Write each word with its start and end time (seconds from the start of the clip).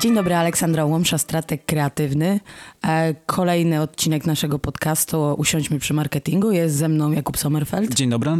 Dzień 0.00 0.14
dobry, 0.14 0.34
Aleksandra 0.34 0.84
Łomsza, 0.84 1.18
strateg 1.18 1.66
kreatywny. 1.66 2.40
E, 2.84 3.14
kolejny 3.14 3.80
odcinek 3.80 4.26
naszego 4.26 4.58
podcastu 4.58 5.34
Usiądźmy 5.38 5.78
przy 5.78 5.94
marketingu. 5.94 6.52
Jest 6.52 6.76
ze 6.76 6.88
mną 6.88 7.12
Jakub 7.12 7.38
Sommerfeld. 7.38 7.94
Dzień 7.94 8.10
dobry. 8.10 8.30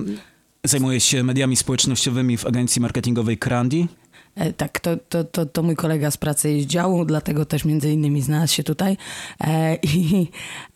Zajmuję 0.64 1.00
się 1.00 1.22
mediami 1.22 1.56
społecznościowymi 1.56 2.36
w 2.36 2.46
agencji 2.46 2.82
marketingowej 2.82 3.38
Krandi. 3.38 3.88
E, 4.34 4.52
tak, 4.52 4.80
to, 4.80 4.96
to, 4.96 5.24
to, 5.24 5.46
to, 5.46 5.62
mój 5.62 5.76
kolega 5.76 6.10
z 6.10 6.16
pracy 6.16 6.62
z 6.62 6.66
działu, 6.66 7.04
dlatego 7.04 7.44
też 7.44 7.64
między 7.64 7.92
innymi 7.92 8.22
znalazł 8.22 8.54
się 8.54 8.62
tutaj. 8.62 8.96
E, 9.40 9.76
i, 9.76 10.28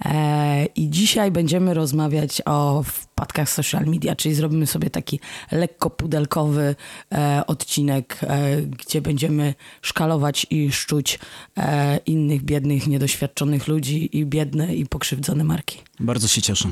e, 0.05 0.67
I 0.67 0.91
dzisiaj 0.91 1.31
będziemy 1.31 1.75
rozmawiać 1.75 2.43
o 2.45 2.83
wpadkach 2.83 3.51
social 3.51 3.85
media, 3.87 4.17
czyli 4.17 4.35
zrobimy 4.35 4.67
sobie 4.67 4.91
taki 4.91 5.21
lekko 5.53 5.91
pudelkowy 5.91 6.75
e, 7.13 7.43
odcinek, 7.47 8.19
e, 8.23 8.63
gdzie 8.63 9.01
będziemy 9.01 9.55
szkalować 9.83 10.47
i 10.51 10.73
szczuć 10.73 11.19
e, 11.57 11.97
innych 11.97 12.43
biednych, 12.43 12.87
niedoświadczonych 12.87 13.69
ludzi 13.69 14.19
i 14.19 14.27
biedne 14.27 14.75
i 14.75 14.87
pokrzywdzone 14.87 15.45
marki. 15.45 15.79
Bardzo 16.01 16.29
się 16.29 16.43
cieszę. 16.43 16.69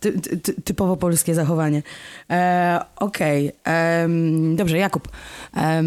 Ty, 0.00 0.12
ty, 0.12 0.62
typowo 0.62 0.96
polskie 0.96 1.34
zachowanie. 1.34 1.82
E, 2.30 2.80
Okej, 2.96 3.52
okay. 3.60 4.56
dobrze, 4.56 4.78
Jakub. 4.78 5.08
E, 5.56 5.82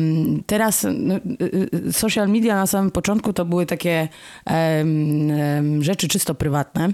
teraz 0.45 0.87
no, 0.93 1.15
y, 1.15 1.69
y, 1.87 1.93
social 1.93 2.29
media 2.29 2.55
na 2.55 2.67
samym 2.67 2.91
początku 2.91 3.33
to 3.33 3.45
były 3.45 3.65
takie 3.65 4.07
rzeczy 5.79 6.07
czysto 6.07 6.35
prywatne. 6.35 6.89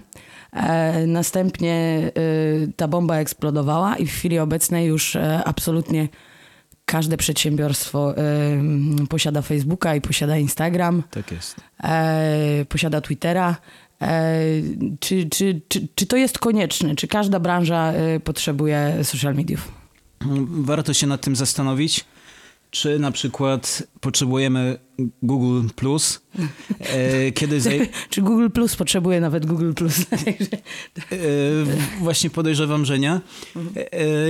E, 0.54 1.08
następnie 1.08 2.02
y, 2.18 2.72
ta 2.76 2.88
bomba 2.88 3.16
eksplodowała 3.16 3.96
i 3.98 4.06
w 4.06 4.12
chwili 4.12 4.40
obecnej 4.40 4.88
już 4.88 5.16
e, 5.16 5.42
absolutnie 5.46 6.08
każde 6.88 7.18
przedsiębiorstwo 7.18 8.16
posiada 9.10 9.42
Facebooka 9.42 9.96
i 9.96 10.02
posiada 10.02 10.38
Instagram. 10.38 11.04
Tak 11.12 11.32
jest. 11.32 11.56
E, 11.84 12.66
posiada 12.70 13.02
Twittera. 13.02 13.56
E, 14.02 14.40
czy, 15.00 15.30
czy, 15.30 15.62
czy, 15.68 15.88
czy 15.96 16.06
to 16.06 16.18
jest 16.18 16.40
konieczne? 16.40 16.96
Czy 16.96 17.08
każda 17.08 17.40
branża 17.40 17.92
e, 17.92 18.20
potrzebuje 18.20 18.98
social 19.04 19.36
mediów? 19.36 19.72
Warto 20.48 20.94
się 20.94 21.08
nad 21.08 21.22
tym 21.22 21.36
zastanowić. 21.36 22.06
Czy 22.70 23.00
na 23.00 23.12
przykład 23.12 23.84
potrzebujemy 24.02 24.80
Google 25.22 25.68
Plus? 25.76 26.22
E, 26.80 27.32
kiedy 27.32 27.62
zaj... 27.62 27.90
Czy 28.10 28.22
Google 28.22 28.50
Plus 28.50 28.76
potrzebuje 28.76 29.22
nawet 29.22 29.46
Google 29.46 29.74
Plus? 29.74 30.06
właśnie 32.02 32.30
podejrzewam, 32.30 32.86
że 32.86 33.00
nie. 33.00 33.20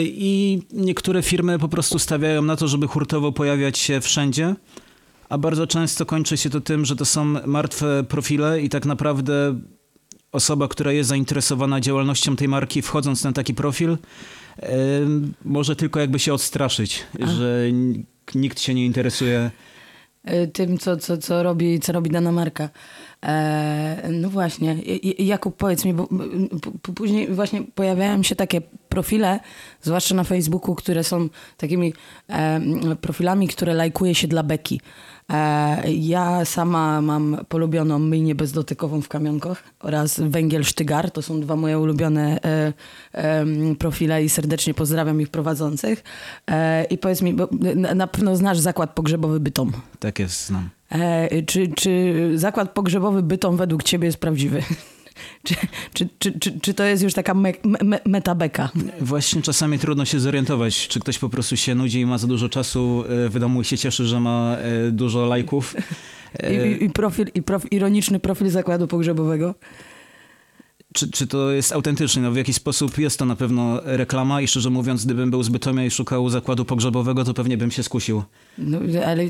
I 0.02 0.62
niektóre 0.74 1.24
firmy 1.24 1.60
po 1.60 1.68
prostu 1.68 2.00
stawiają 2.00 2.42
na 2.42 2.56
to, 2.56 2.68
żeby 2.68 2.88
hurtowo 2.88 3.32
pojawiać 3.32 3.78
się 3.78 4.02
wszędzie 4.02 4.56
a 5.30 5.38
bardzo 5.38 5.68
często 5.68 6.06
kończy 6.06 6.38
się 6.38 6.50
to 6.50 6.62
tym, 6.62 6.86
że 6.86 6.96
to 6.96 7.06
są 7.06 7.26
martwe 7.46 8.04
profile 8.04 8.62
i 8.62 8.70
tak 8.70 8.86
naprawdę 8.86 9.60
osoba, 10.32 10.68
która 10.68 10.92
jest 10.92 11.10
zainteresowana 11.10 11.82
działalnością 11.82 12.36
tej 12.36 12.48
marki, 12.48 12.82
wchodząc 12.82 13.24
na 13.24 13.32
taki 13.32 13.54
profil, 13.54 13.98
może 15.46 15.76
tylko 15.76 16.00
jakby 16.00 16.20
się 16.20 16.34
odstraszyć, 16.34 17.04
a. 17.24 17.28
że 17.28 17.64
nikt 18.36 18.60
się 18.60 18.74
nie 18.74 18.86
interesuje 18.86 19.52
e, 20.24 20.48
tym, 20.48 20.78
co, 20.78 20.98
co, 20.98 21.18
co, 21.18 21.44
robi, 21.44 21.80
co 21.80 21.92
robi 21.92 22.10
dana 22.10 22.32
marka. 22.32 22.70
E, 23.26 24.10
no 24.12 24.30
właśnie, 24.30 24.76
Jakub, 25.20 25.56
powiedz 25.56 25.86
mi, 25.86 25.94
bo 25.94 26.08
później 26.96 27.28
właśnie 27.34 27.64
pojawiają 27.76 28.24
się 28.24 28.36
takie 28.36 28.62
profile, 28.90 29.40
zwłaszcza 29.82 30.16
na 30.16 30.24
Facebooku, 30.24 30.76
które 30.76 31.04
są 31.04 31.30
takimi 31.58 31.94
e, 32.30 32.62
profilami, 33.02 33.48
które 33.48 33.74
lajkuje 33.74 34.16
się 34.16 34.28
dla 34.28 34.44
beki. 34.44 34.82
E, 35.30 35.92
ja 35.92 36.46
sama 36.46 37.02
mam 37.02 37.38
polubioną 37.50 38.00
myjnię 38.00 38.36
bezdotykową 38.36 39.02
w 39.02 39.08
Kamionkach 39.08 39.64
oraz 39.80 40.20
Węgiel 40.20 40.64
Sztygar. 40.64 41.12
To 41.12 41.22
są 41.22 41.42
dwa 41.42 41.56
moje 41.56 41.80
ulubione 41.80 42.40
profile 43.80 44.24
i 44.24 44.30
serdecznie 44.30 44.74
pozdrawiam 44.74 45.22
ich 45.22 45.30
prowadzących. 45.30 46.04
I 46.90 46.98
powiedz 46.98 47.22
mi, 47.22 47.34
bo 47.34 47.50
na 47.96 48.08
pewno 48.08 48.36
znasz 48.36 48.60
zakład 48.60 48.94
pogrzebowy 48.94 49.40
Bytom. 49.40 49.72
Tak 50.00 50.20
jest, 50.20 50.48
znam. 50.48 50.77
Czy, 51.46 51.68
czy 51.68 52.14
zakład 52.36 52.72
pogrzebowy 52.72 53.24
Bytom 53.24 53.58
według 53.58 53.84
ciebie 53.84 54.06
jest 54.06 54.18
prawdziwy? 54.18 54.64
Czy, 55.44 55.56
czy, 55.94 56.10
czy, 56.20 56.40
czy, 56.40 56.60
czy 56.60 56.74
to 56.74 56.84
jest 56.84 57.04
już 57.04 57.14
taka 57.14 57.34
me, 57.34 57.54
me, 57.64 58.00
metabeka? 58.06 58.70
Właśnie 59.02 59.42
czasami 59.42 59.80
trudno 59.80 60.06
się 60.06 60.20
zorientować, 60.20 60.88
czy 60.88 61.00
ktoś 61.00 61.20
po 61.20 61.30
prostu 61.30 61.58
się 61.58 61.76
nudzi 61.76 62.00
i 62.00 62.06
ma 62.06 62.18
za 62.18 62.28
dużo 62.28 62.50
czasu 62.50 63.04
e, 63.10 63.30
w 63.30 63.40
domu 63.40 63.62
i 63.62 63.66
się 63.66 63.78
cieszy, 63.78 64.06
że 64.06 64.20
ma 64.20 64.58
e, 64.58 64.92
dużo 64.92 65.26
lajków. 65.26 65.76
I, 66.80 66.84
i, 66.84 66.90
profil, 66.90 67.28
i 67.34 67.44
prof, 67.44 67.72
ironiczny 67.72 68.20
profil 68.20 68.50
zakładu 68.50 68.88
pogrzebowego. 68.88 69.56
Czy, 70.98 71.12
czy 71.12 71.28
to 71.28 71.52
jest 71.52 71.72
autentyczne? 71.72 72.22
No 72.22 72.32
w 72.32 72.36
jakiś 72.36 72.56
sposób 72.56 72.98
jest 72.98 73.20
to 73.20 73.26
na 73.26 73.36
pewno 73.36 73.80
reklama 73.84 74.42
i 74.42 74.48
szczerze 74.48 74.70
mówiąc, 74.70 75.06
gdybym 75.06 75.32
był 75.32 75.44
z 75.44 75.50
Bytomia 75.50 75.86
i 75.86 75.92
szukał 75.92 76.30
zakładu 76.30 76.66
pogrzebowego, 76.66 77.24
to 77.24 77.34
pewnie 77.34 77.58
bym 77.58 77.72
się 77.72 77.84
skusił. 77.84 78.24
No, 78.58 78.78
ale 79.06 79.26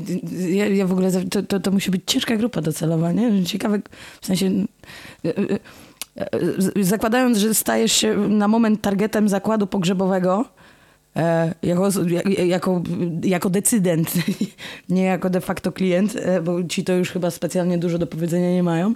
ja, 0.48 0.66
ja 0.66 0.86
w 0.86 0.92
ogóle, 0.92 1.12
to, 1.30 1.42
to, 1.42 1.60
to, 1.60 1.70
musi 1.70 1.90
być 1.90 2.02
ciężka 2.06 2.36
grupa 2.36 2.60
docelowa, 2.60 3.12
nie? 3.12 3.44
Ciekawe, 3.44 3.80
w 4.20 4.26
sensie... 4.26 4.50
E, 5.24 5.38
e, 5.38 5.58
e, 6.76 6.84
zakładając, 6.84 7.38
że 7.38 7.54
stajesz 7.54 7.92
się 7.92 8.28
na 8.28 8.48
moment 8.48 8.80
targetem 8.82 9.28
zakładu 9.28 9.66
pogrzebowego, 9.66 10.44
jako, 11.62 11.88
jako, 12.46 12.82
jako 13.24 13.50
decydent, 13.50 14.12
nie 14.88 15.04
jako 15.04 15.30
de 15.30 15.40
facto 15.40 15.72
klient, 15.72 16.16
bo 16.42 16.64
ci 16.64 16.84
to 16.84 16.92
już 16.92 17.10
chyba 17.10 17.30
specjalnie 17.30 17.78
dużo 17.78 17.98
do 17.98 18.06
powiedzenia 18.06 18.50
nie 18.50 18.62
mają, 18.62 18.92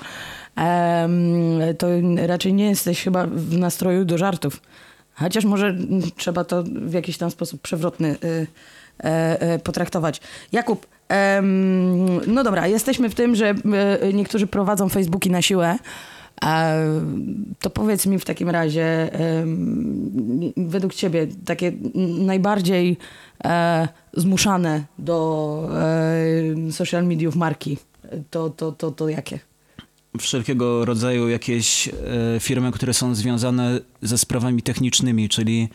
to 1.78 1.86
raczej 2.26 2.54
nie 2.54 2.68
jesteś 2.68 3.02
chyba 3.02 3.26
w 3.26 3.58
nastroju 3.58 4.04
do 4.04 4.18
żartów. 4.18 4.60
Chociaż 5.14 5.44
może 5.44 5.76
trzeba 6.16 6.44
to 6.44 6.62
w 6.62 6.92
jakiś 6.92 7.18
tam 7.18 7.30
sposób 7.30 7.60
przewrotny 7.60 8.16
y, 8.24 8.46
e, 9.04 9.40
e, 9.40 9.58
potraktować. 9.58 10.20
Jakub, 10.52 10.86
no 12.26 12.44
dobra, 12.44 12.66
jesteśmy 12.66 13.10
w 13.10 13.14
tym, 13.14 13.36
że 13.36 13.54
niektórzy 14.12 14.46
prowadzą 14.46 14.88
Facebooki 14.88 15.30
na 15.30 15.42
siłę. 15.42 15.78
To 17.60 17.70
powiedz 17.70 18.06
mi 18.06 18.18
w 18.18 18.24
takim 18.24 18.50
razie, 18.50 19.10
według 20.56 20.94
Ciebie, 20.94 21.26
takie 21.44 21.72
najbardziej 22.18 22.96
e, 23.44 23.88
zmuszane 24.12 24.84
do 24.98 25.68
social 26.70 27.06
mediów 27.06 27.36
marki, 27.36 27.78
to, 28.30 28.50
to, 28.50 28.72
to, 28.72 28.90
to 28.90 29.08
jakie? 29.08 29.38
wszelkiego 30.20 30.84
rodzaju 30.84 31.28
jakieś 31.28 31.88
e, 31.88 31.92
firmy, 32.40 32.72
które 32.72 32.94
są 32.94 33.14
związane 33.14 33.80
ze 34.02 34.18
sprawami 34.18 34.62
technicznymi, 34.62 35.28
czyli 35.28 35.68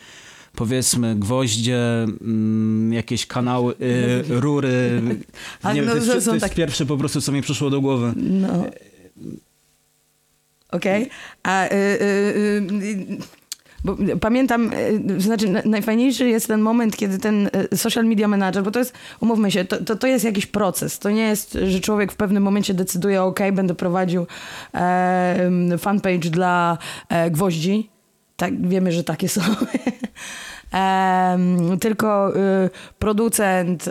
powiedzmy 0.56 1.16
gwoździe, 1.16 2.04
mm, 2.04 2.94
jakieś 2.94 3.26
kanały, 3.26 3.74
e, 3.74 4.40
rury. 4.40 5.02
Nie, 5.74 5.82
no, 5.82 5.92
to 5.92 5.98
jest, 5.98 6.26
to 6.26 6.34
jest 6.34 6.46
tak... 6.46 6.56
pierwsze 6.56 6.86
po 6.86 6.98
prostu, 6.98 7.22
co 7.22 7.32
mi 7.32 7.42
przyszło 7.42 7.70
do 7.70 7.82
głowy. 7.82 8.14
No. 8.16 8.66
Okej. 10.72 11.10
Okay. 11.44 11.68
Y, 11.68 11.74
y, 11.74 12.08
y, 12.84 13.18
bo 13.84 13.98
pamiętam, 14.22 14.72
e, 14.74 15.22
znaczy 15.22 15.62
najfajniejszy 15.66 16.30
jest 16.30 16.48
ten 16.48 16.62
moment, 16.62 16.98
kiedy 16.98 17.20
ten 17.20 17.50
e, 17.72 17.78
social 17.78 18.06
media 18.06 18.28
manager, 18.28 18.64
bo 18.64 18.72
to 18.72 18.80
jest, 18.80 18.94
umówmy 19.20 19.52
się, 19.52 19.66
to, 19.66 19.84
to, 19.84 19.96
to 19.96 20.08
jest 20.08 20.26
jakiś 20.26 20.46
proces. 20.46 21.00
To 21.00 21.10
nie 21.10 21.22
jest, 21.22 21.58
że 21.64 21.80
człowiek 21.80 22.12
w 22.12 22.16
pewnym 22.16 22.44
momencie 22.44 22.74
decyduje, 22.74 23.24
ok, 23.24 23.40
będę 23.54 23.76
prowadził 23.76 24.28
e, 24.74 25.50
fanpage 25.78 26.30
dla 26.30 26.78
e, 27.10 27.32
gwoździ. 27.32 27.90
Tak, 28.36 28.68
wiemy, 28.68 28.92
że 28.92 29.04
takie 29.04 29.30
są. 29.30 29.42
e, 30.74 31.38
tylko 31.82 32.36
e, 32.36 32.70
producent 33.00 33.90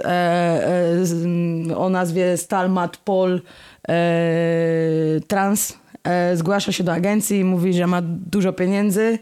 o 1.76 1.88
nazwie 1.90 2.36
Stalmat 2.36 2.96
Pol 2.96 3.40
Trans 5.28 5.78
zgłasza 6.34 6.72
się 6.72 6.84
do 6.84 6.92
agencji 6.92 7.38
i 7.38 7.44
mówi, 7.44 7.74
że 7.74 7.86
ma 7.86 8.02
dużo 8.02 8.52
pieniędzy 8.52 9.18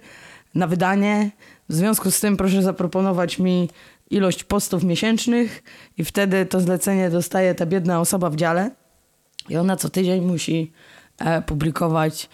na 0.55 0.67
wydanie. 0.67 1.31
W 1.69 1.75
związku 1.75 2.11
z 2.11 2.21
tym 2.21 2.37
proszę 2.37 2.63
zaproponować 2.63 3.39
mi 3.39 3.69
ilość 4.11 4.45
postów 4.45 4.85
miesięcznych 4.85 5.63
i 5.99 6.05
wtedy 6.05 6.47
to 6.47 6.61
zlecenie 6.61 7.11
dostaje 7.11 7.55
ta 7.55 7.67
biedna 7.67 8.01
osoba 8.01 8.31
w 8.31 8.37
dziale 8.37 8.71
i 9.49 9.57
ona 9.57 9.77
co 9.77 9.89
tydzień 9.89 10.25
musi 10.25 10.73
e, 11.19 11.43
publikować 11.43 12.29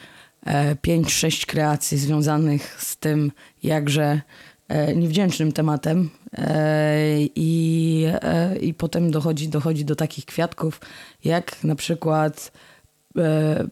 e, 0.46 0.74
5-6 0.74 1.46
kreacji 1.46 1.98
związanych 1.98 2.82
z 2.82 2.96
tym 2.96 3.32
jakże 3.62 4.20
e, 4.68 4.96
niewdzięcznym 4.96 5.52
tematem 5.52 6.10
e, 6.32 6.96
i, 7.34 8.04
e, 8.22 8.56
i 8.56 8.74
potem 8.74 9.10
dochodzi, 9.10 9.48
dochodzi 9.48 9.84
do 9.84 9.96
takich 9.96 10.24
kwiatków 10.24 10.80
jak 11.24 11.64
na 11.64 11.74
przykład 11.74 12.52
e, 12.54 12.69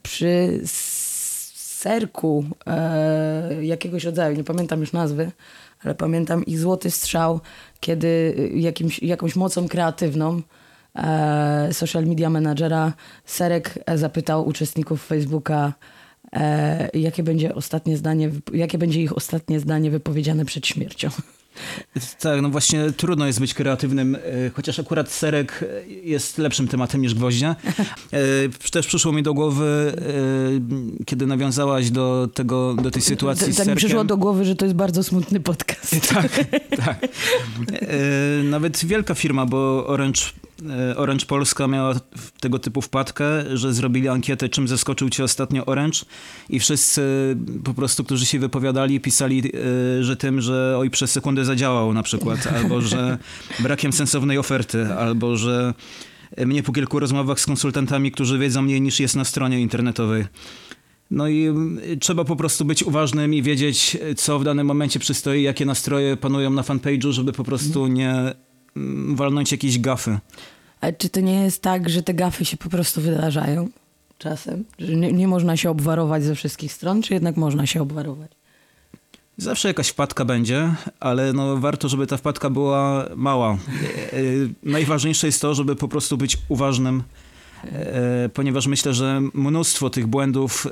przy 0.02 0.60
serku 1.78 2.44
e, 2.66 3.64
jakiegoś 3.64 4.04
rodzaju, 4.04 4.36
nie 4.36 4.44
pamiętam 4.44 4.80
już 4.80 4.92
nazwy, 4.92 5.30
ale 5.84 5.94
pamiętam 5.94 6.46
ich 6.46 6.58
złoty 6.58 6.90
strzał, 6.90 7.40
kiedy 7.80 8.34
jakimś, 8.54 9.02
jakąś 9.02 9.36
mocą 9.36 9.68
kreatywną 9.68 10.42
e, 10.94 11.68
social 11.72 12.06
media 12.06 12.30
managera, 12.30 12.92
Serek 13.24 13.78
zapytał 13.94 14.48
uczestników 14.48 15.06
Facebooka, 15.06 15.72
e, 16.32 16.88
jakie 16.94 17.22
będzie 17.22 17.54
ostatnie 17.54 17.96
zdanie, 17.96 18.30
jakie 18.52 18.78
będzie 18.78 19.02
ich 19.02 19.16
ostatnie 19.16 19.60
zdanie 19.60 19.90
wypowiedziane 19.90 20.44
przed 20.44 20.66
śmiercią. 20.66 21.08
Tak, 22.20 22.42
no 22.42 22.50
właśnie 22.50 22.92
trudno 22.96 23.26
jest 23.26 23.40
być 23.40 23.54
kreatywnym, 23.54 24.14
e, 24.14 24.20
chociaż 24.54 24.78
akurat 24.78 25.10
serek 25.12 25.64
jest 26.02 26.38
lepszym 26.38 26.68
tematem 26.68 27.00
niż 27.00 27.14
gwoździa. 27.14 27.56
E, 28.12 28.70
też 28.70 28.86
przyszło 28.86 29.12
mi 29.12 29.22
do 29.22 29.34
głowy, 29.34 29.92
e, 31.00 31.04
kiedy 31.04 31.26
nawiązałaś 31.26 31.90
do 31.90 32.28
tego, 32.34 32.74
do 32.74 32.90
tej 32.90 33.02
sytuacji 33.02 33.42
z 33.42 33.46
Tak 33.46 33.50
mi 33.50 33.54
serkiem. 33.56 33.76
przyszło 33.76 34.04
do 34.04 34.16
głowy, 34.16 34.44
że 34.44 34.56
to 34.56 34.64
jest 34.64 34.76
bardzo 34.76 35.04
smutny 35.04 35.40
podcast. 35.40 35.96
Tak, 36.14 36.44
tak. 36.76 36.98
Nawet 38.44 38.84
wielka 38.84 39.14
firma, 39.14 39.46
bo 39.46 39.86
Orange 39.86 40.20
Orange 40.96 41.26
Polska 41.26 41.66
miała 41.66 41.94
tego 42.40 42.58
typu 42.58 42.82
wpadkę, 42.82 43.56
że 43.56 43.74
zrobili 43.74 44.08
ankietę, 44.08 44.48
czym 44.48 44.68
zaskoczył 44.68 45.10
cię 45.10 45.24
ostatnio 45.24 45.66
Orange 45.66 45.98
i 46.48 46.60
wszyscy 46.60 47.02
po 47.64 47.74
prostu, 47.74 48.04
którzy 48.04 48.26
się 48.26 48.38
wypowiadali, 48.38 49.00
pisali, 49.00 49.42
że 50.00 50.16
tym, 50.16 50.40
że 50.40 50.74
oj, 50.78 50.90
przez 50.90 51.10
sekundę 51.10 51.44
zadziałał 51.44 51.94
na 51.94 52.02
przykład, 52.02 52.46
albo 52.46 52.80
że 52.80 53.18
brakiem 53.60 53.92
sensownej 53.92 54.38
oferty, 54.38 54.94
albo 54.94 55.36
że 55.36 55.74
mnie 56.46 56.62
po 56.62 56.72
kilku 56.72 57.00
rozmowach 57.00 57.40
z 57.40 57.46
konsultantami, 57.46 58.12
którzy 58.12 58.38
wiedzą 58.38 58.62
mniej 58.62 58.80
niż 58.80 59.00
jest 59.00 59.16
na 59.16 59.24
stronie 59.24 59.60
internetowej. 59.60 60.24
No 61.10 61.28
i 61.28 61.54
trzeba 62.00 62.24
po 62.24 62.36
prostu 62.36 62.64
być 62.64 62.82
uważnym 62.82 63.34
i 63.34 63.42
wiedzieć, 63.42 63.96
co 64.16 64.38
w 64.38 64.44
danym 64.44 64.66
momencie 64.66 64.98
przystoi, 64.98 65.42
jakie 65.42 65.66
nastroje 65.66 66.16
panują 66.16 66.50
na 66.50 66.62
fanpage'u, 66.62 67.10
żeby 67.10 67.32
po 67.32 67.44
prostu 67.44 67.86
nie 67.86 68.34
walnąć 69.14 69.52
jakieś 69.52 69.78
gafy. 69.78 70.18
A 70.80 70.92
czy 70.92 71.08
to 71.08 71.20
nie 71.20 71.44
jest 71.44 71.62
tak, 71.62 71.88
że 71.88 72.02
te 72.02 72.14
gafy 72.14 72.44
się 72.44 72.56
po 72.56 72.68
prostu 72.68 73.00
wydarzają 73.00 73.68
czasem? 74.18 74.64
Że 74.78 74.96
nie, 74.96 75.12
nie 75.12 75.28
można 75.28 75.56
się 75.56 75.70
obwarować 75.70 76.24
ze 76.24 76.34
wszystkich 76.34 76.72
stron, 76.72 77.02
czy 77.02 77.14
jednak 77.14 77.36
można 77.36 77.66
się 77.66 77.82
obwarować? 77.82 78.30
Zawsze 79.36 79.68
jakaś 79.68 79.88
wpadka 79.88 80.24
będzie, 80.24 80.74
ale 81.00 81.32
no 81.32 81.56
warto, 81.56 81.88
żeby 81.88 82.06
ta 82.06 82.16
wpadka 82.16 82.50
była 82.50 83.08
mała. 83.16 83.58
Najważniejsze 84.62 85.26
jest 85.26 85.40
to, 85.40 85.54
żeby 85.54 85.76
po 85.76 85.88
prostu 85.88 86.16
być 86.16 86.38
uważnym, 86.48 87.02
ponieważ 88.34 88.66
myślę, 88.66 88.94
że 88.94 89.20
mnóstwo 89.34 89.90
tych 89.90 90.06
błędów 90.06 90.66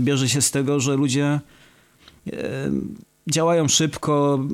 bierze 0.00 0.28
się 0.28 0.42
z 0.42 0.50
tego, 0.50 0.80
że 0.80 0.96
ludzie 0.96 1.40
działają 3.30 3.68
szybko, 3.68 4.44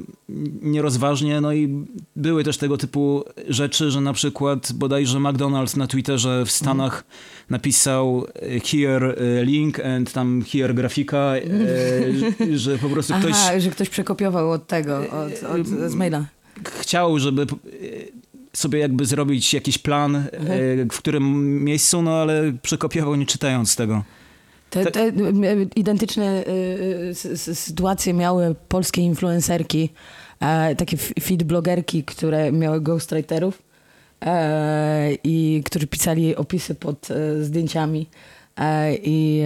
nierozważnie, 0.63 1.41
no 1.41 1.53
i 1.53 1.85
były 2.17 2.45
też 2.45 2.59
tego 2.59 2.77
typu 2.77 3.25
rzeczy, 3.49 3.91
że 3.91 4.01
na 4.01 4.13
przykład 4.13 4.73
bodajże 4.73 5.19
McDonald's 5.19 5.77
na 5.77 5.87
Twitterze 5.87 6.45
w 6.47 6.51
Stanach 6.51 6.93
mm. 6.93 7.05
napisał 7.51 8.27
here 8.65 9.17
link 9.43 9.81
and 9.81 10.13
tam 10.13 10.43
here 10.53 10.75
grafika, 10.75 11.19
e, 11.19 12.57
że 12.57 12.79
po 12.79 12.89
prostu 12.89 13.15
ktoś... 13.15 13.33
Aha, 13.35 13.61
że 13.61 13.71
ktoś 13.71 13.89
przekopiował 13.89 14.51
od 14.51 14.67
tego, 14.67 14.99
od, 14.99 15.43
od, 15.43 15.67
z 15.67 15.95
maila. 15.95 16.25
Chciał, 16.81 17.19
żeby 17.19 17.47
sobie 18.53 18.79
jakby 18.79 19.07
zrobić 19.07 19.55
jakiś 19.55 19.79
plan, 19.79 20.17
mhm. 20.17 20.91
w 20.91 20.99
którym 20.99 21.55
miejscu, 21.65 22.03
no 22.03 22.11
ale 22.11 22.53
przekopiował 22.63 23.15
nie 23.15 23.27
czytając 23.27 23.77
tego. 23.77 24.03
Te, 24.71 24.91
te 24.91 25.13
identyczne 25.77 26.45
y, 26.47 27.37
sytuacje 27.55 28.15
miały 28.15 28.55
polskie 28.69 29.03
influencerki, 29.03 29.91
e, 30.41 30.77
takie 30.77 30.97
feed 30.97 31.43
blogerki, 31.43 32.05
które 32.05 32.53
miały 32.53 32.81
ghostwriterów 32.81 33.63
e, 34.25 35.15
i 35.25 35.63
którzy 35.65 35.87
pisali 35.87 36.37
opisy 36.37 36.75
pod 36.75 37.11
e, 37.11 37.45
zdjęciami. 37.45 38.07
I, 39.03 39.43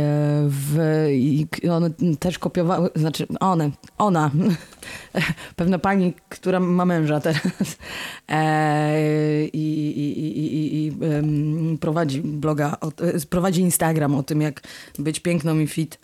w, 0.46 1.06
I 1.12 1.68
one 1.70 1.90
też 2.18 2.38
kopiowały, 2.38 2.90
znaczy 2.94 3.26
one, 3.40 3.70
ona, 3.98 4.30
pewna 5.56 5.78
pani, 5.78 6.12
która 6.28 6.60
ma 6.60 6.84
męża 6.84 7.20
teraz. 7.20 7.76
I, 9.52 9.64
i, 10.16 10.38
i, 10.38 10.86
i 10.86 10.92
prowadzi 11.78 12.20
bloga, 12.20 12.76
prowadzi 13.30 13.60
Instagram 13.60 14.14
o 14.14 14.22
tym, 14.22 14.40
jak 14.40 14.60
być 14.98 15.20
piękną 15.20 15.58
i 15.58 15.66
fit. 15.66 15.98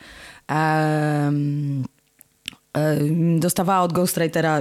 Dostawała 3.38 3.82
od 3.82 3.92
ghostwritera 3.92 4.60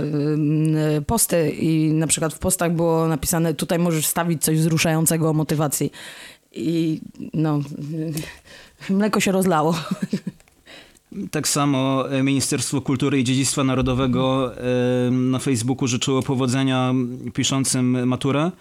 posty 1.07 1.49
i 1.49 1.93
na 1.93 2.07
przykład 2.07 2.33
w 2.33 2.39
postach 2.39 2.73
było 2.73 3.07
napisane 3.07 3.53
tutaj 3.53 3.79
możesz 3.79 4.05
stawić 4.05 4.43
coś 4.43 4.57
wzruszającego 4.57 5.29
o 5.29 5.33
motywacji 5.33 5.91
i 6.57 7.01
no, 7.33 7.61
mleko 8.89 9.19
się 9.19 9.31
rozlało. 9.31 9.75
Tak 11.31 11.47
samo 11.47 12.03
Ministerstwo 12.23 12.81
Kultury 12.81 13.19
i 13.19 13.23
Dziedzictwa 13.23 13.63
Narodowego 13.63 14.51
na 15.11 15.39
Facebooku 15.39 15.87
życzyło 15.87 16.23
powodzenia 16.23 16.93
piszącym 17.33 18.07
maturę 18.07 18.51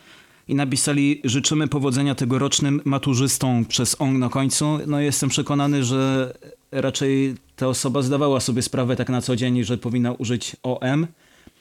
i 0.48 0.54
napisali 0.54 1.20
życzymy 1.24 1.68
powodzenia 1.68 2.14
tegorocznym 2.14 2.80
maturzystom 2.84 3.64
przez 3.64 3.96
on 3.98 4.18
na 4.18 4.28
końcu. 4.28 4.78
No 4.86 5.00
jestem 5.00 5.28
przekonany, 5.28 5.84
że 5.84 6.34
raczej 6.72 7.34
ta 7.56 7.68
osoba 7.68 8.02
zdawała 8.02 8.40
sobie 8.40 8.62
sprawę 8.62 8.96
tak 8.96 9.08
na 9.08 9.22
co 9.22 9.36
dzień, 9.36 9.64
że 9.64 9.78
powinna 9.78 10.12
użyć 10.12 10.56
OM. 10.62 11.06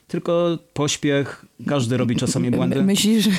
Tylko 0.07 0.57
pośpiech, 0.73 1.45
każdy 1.67 1.97
robi 1.97 2.15
czasami 2.15 2.51
błędy. 2.51 2.83
Myślisz? 2.83 3.29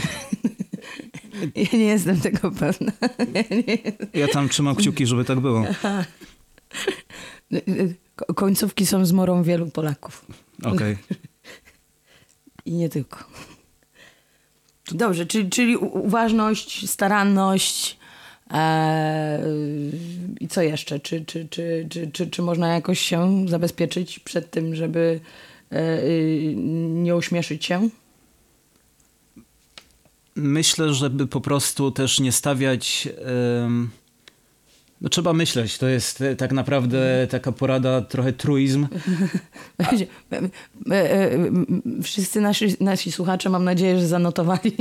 Ja 1.55 1.79
nie 1.79 1.85
jestem 1.85 2.21
tego 2.21 2.51
pewna. 2.51 2.93
Ja, 3.35 4.21
ja 4.21 4.29
tam 4.29 4.49
trzymam 4.49 4.77
kciuki, 4.77 5.07
żeby 5.07 5.25
tak 5.25 5.41
było. 5.41 5.65
Końcówki 8.35 8.87
są 8.87 9.07
zmorą 9.07 9.43
wielu 9.43 9.67
Polaków. 9.67 10.27
Okej. 10.59 10.73
Okay. 10.73 10.97
I 12.65 12.73
nie 12.73 12.89
tylko. 12.89 13.25
Dobrze, 14.93 15.27
czyli, 15.27 15.51
czyli 15.51 15.77
uważność, 15.77 16.91
staranność 16.91 17.99
e, 18.51 19.41
i 20.41 20.49
co 20.49 20.63
jeszcze? 20.63 21.01
Czy, 21.01 21.25
czy, 21.25 21.49
czy, 21.49 21.87
czy, 21.91 22.11
czy, 22.11 22.27
czy 22.27 22.43
można 22.43 22.75
jakoś 22.75 23.01
się 23.01 23.49
zabezpieczyć 23.49 24.19
przed 24.19 24.51
tym, 24.51 24.75
żeby 24.75 25.21
e, 25.71 26.03
nie 26.87 27.17
uśmieszyć 27.17 27.65
się? 27.65 27.89
Myślę, 30.37 30.95
żeby 30.95 31.27
po 31.27 31.41
prostu 31.41 31.91
też 31.91 32.21
nie 32.21 32.33
stawiać. 32.33 33.09
No 35.01 35.09
trzeba 35.09 35.33
myśleć, 35.33 35.79
to 35.79 35.89
jest 35.89 36.21
e, 36.21 36.37
tak 36.37 36.53
naprawdę 36.53 37.27
taka 37.31 37.53
porada, 37.53 38.01
trochę 38.01 38.33
truizm. 38.33 38.87
E, 40.91 41.13
e, 41.13 41.31
wszyscy 42.03 42.41
nasi, 42.41 42.77
nasi 42.81 43.13
słuchacze, 43.13 43.51
mam 43.51 43.65
nadzieję, 43.65 43.99
że 43.99 44.07
zanotowali. 44.07 44.77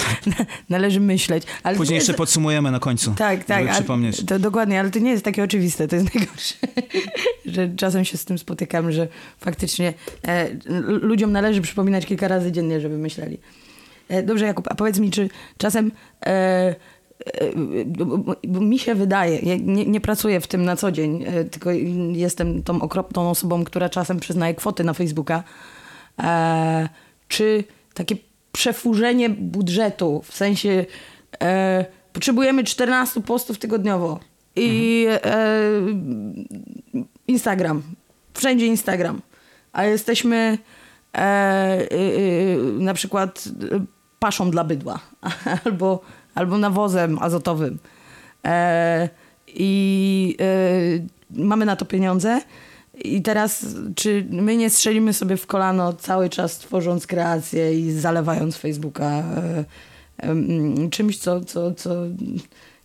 Należy 0.68 1.00
myśleć. 1.00 1.42
Ale 1.62 1.76
Później 1.76 1.96
jeszcze 1.96 2.14
podsumujemy 2.14 2.70
na 2.70 2.78
końcu. 2.78 3.14
Tak, 3.18 3.44
tak. 3.44 3.72
Przypomnieć. 3.72 4.24
To 4.24 4.38
dokładnie, 4.38 4.80
ale 4.80 4.90
to 4.90 4.98
nie 4.98 5.10
jest 5.10 5.24
takie 5.24 5.44
oczywiste, 5.44 5.88
to 5.88 5.96
jest 5.96 6.08
najgorsze. 6.14 6.54
że 7.46 7.70
czasem 7.76 8.04
się 8.04 8.18
z 8.18 8.24
tym 8.24 8.38
spotykam, 8.38 8.92
że 8.92 9.08
faktycznie 9.38 9.94
ludziom 10.86 11.32
należy 11.32 11.60
przypominać 11.60 12.06
kilka 12.06 12.28
razy 12.28 12.52
dziennie, 12.52 12.80
żeby 12.80 12.98
myśleli. 12.98 13.38
E, 14.10 14.22
dobrze, 14.22 14.46
Jakub, 14.46 14.68
a 14.70 14.74
powiedz 14.74 14.98
mi, 14.98 15.10
czy 15.10 15.28
czasem 15.58 15.92
e, 16.26 16.30
e, 16.30 16.74
mi 18.44 18.78
się 18.78 18.94
wydaje, 18.94 19.38
ja 19.38 19.56
nie, 19.56 19.86
nie, 19.86 20.00
pracuję 20.00 20.40
w 20.40 20.46
tym 20.46 20.64
na 20.64 20.76
co 20.76 20.92
dzień, 20.92 21.24
e, 21.26 21.44
tylko 21.44 21.70
jestem 22.12 22.62
tą 22.62 22.82
okropną 22.82 23.30
osobą, 23.30 23.64
która 23.64 23.88
czasem 23.88 24.20
przyznaje 24.20 24.54
kwoty 24.54 24.84
na 24.84 24.94
Facebooka, 24.94 25.44
e, 26.22 26.88
czy 27.28 27.64
takie 27.94 28.16
przefurzenie 28.52 29.30
budżetu, 29.30 30.22
w 30.24 30.34
sensie 30.34 30.84
e, 31.42 31.84
potrzebujemy 32.12 32.64
14 32.64 33.20
postów 33.20 33.58
tygodniowo 33.58 34.20
i 34.56 35.06
mhm. 35.08 36.46
Instagram, 37.28 37.82
wszędzie 38.34 38.66
Instagram, 38.66 39.20
a 39.72 39.84
jesteśmy 39.84 40.58
na 42.78 42.94
przykład 42.94 43.48
paszą 44.20 44.50
dla 44.50 44.64
bydła 44.64 45.00
albo, 45.64 46.00
albo 46.34 46.58
nawozem 46.58 47.18
azotowym. 47.18 47.78
E, 48.44 49.08
I 49.46 50.36
e, 50.40 51.44
mamy 51.44 51.64
na 51.64 51.76
to 51.76 51.84
pieniądze. 51.84 52.40
I 53.04 53.22
teraz, 53.22 53.66
czy 53.94 54.26
my 54.30 54.56
nie 54.56 54.70
strzelimy 54.70 55.12
sobie 55.12 55.36
w 55.36 55.46
kolano 55.46 55.92
cały 55.92 56.28
czas 56.28 56.58
tworząc 56.58 57.06
kreacje 57.06 57.80
i 57.80 57.92
zalewając 57.92 58.56
Facebooka 58.56 59.10
e, 59.10 59.64
czymś, 60.90 61.18
co, 61.18 61.40
co, 61.44 61.74
co 61.74 61.94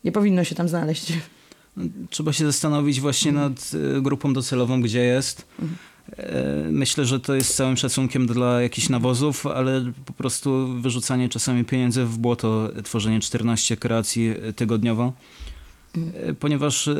nie 0.03 0.11
powinno 0.11 0.43
się 0.43 0.55
tam 0.55 0.69
znaleźć? 0.69 1.13
Trzeba 2.09 2.33
się 2.33 2.45
zastanowić 2.45 3.01
właśnie 3.01 3.31
nad 3.31 3.71
e, 3.97 4.01
grupą 4.01 4.33
docelową, 4.33 4.81
gdzie 4.81 5.03
jest. 5.03 5.45
Mhm 5.59 5.77
myślę, 6.71 7.05
że 7.05 7.19
to 7.19 7.35
jest 7.35 7.55
całym 7.55 7.77
szacunkiem 7.77 8.27
dla 8.27 8.61
jakichś 8.61 8.89
nawozów, 8.89 9.47
ale 9.47 9.91
po 10.05 10.13
prostu 10.13 10.67
wyrzucanie 10.67 11.29
czasami 11.29 11.65
pieniędzy 11.65 12.05
w 12.05 12.17
błoto, 12.17 12.69
tworzenie 12.83 13.19
14 13.19 13.77
kreacji 13.77 14.33
tygodniowo. 14.55 15.13
E, 15.97 16.33
ponieważ 16.33 16.87
e, 16.87 16.93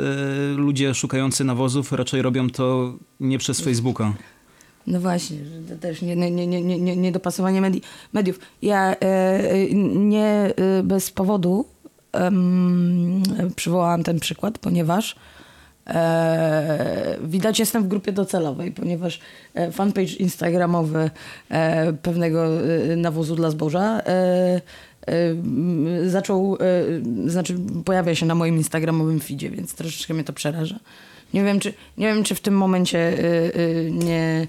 ludzie 0.57 0.93
szukający 0.93 1.43
nawozów 1.43 1.91
raczej 1.91 2.21
robią 2.21 2.49
to 2.49 2.93
nie 3.19 3.37
przez 3.37 3.61
Facebooka. 3.61 4.13
No 4.87 4.99
właśnie, 4.99 5.37
to 5.69 5.75
też 5.75 6.01
nie, 6.01 6.15
nie, 6.15 6.31
nie, 6.31 6.47
nie, 6.47 6.79
mediów. 8.13 8.39
Ja 8.61 8.95
e, 8.95 9.73
nie 9.95 10.53
e, 10.55 10.83
bez 10.83 11.11
powodu 11.11 11.65
przywołałam 13.55 14.03
ten 14.03 14.19
przykład, 14.19 14.57
ponieważ 14.57 15.15
e, 15.87 17.17
widać 17.23 17.59
jestem 17.59 17.83
w 17.83 17.87
grupie 17.87 18.11
docelowej, 18.11 18.71
ponieważ 18.71 19.19
e, 19.53 19.71
fanpage 19.71 20.13
instagramowy 20.13 21.09
e, 21.49 21.93
pewnego 21.93 22.45
e, 22.45 22.95
nawozu 22.95 23.35
dla 23.35 23.49
zboża 23.49 23.99
e, 23.99 24.61
e, 25.07 26.09
zaczął, 26.09 26.57
znaczy 27.25 27.55
pojawia 27.85 28.15
się 28.15 28.25
na 28.25 28.35
moim 28.35 28.55
instagramowym 28.55 29.19
feedzie, 29.19 29.49
więc 29.49 29.73
troszeczkę 29.73 30.13
mnie 30.13 30.23
to 30.23 30.33
przeraża. 30.33 30.79
Nie 31.33 31.43
wiem, 31.43 31.59
czy, 31.59 31.73
nie 31.97 32.07
wiem, 32.07 32.23
czy 32.23 32.35
w 32.35 32.39
tym 32.39 32.57
momencie 32.57 33.17
nie, 33.91 34.47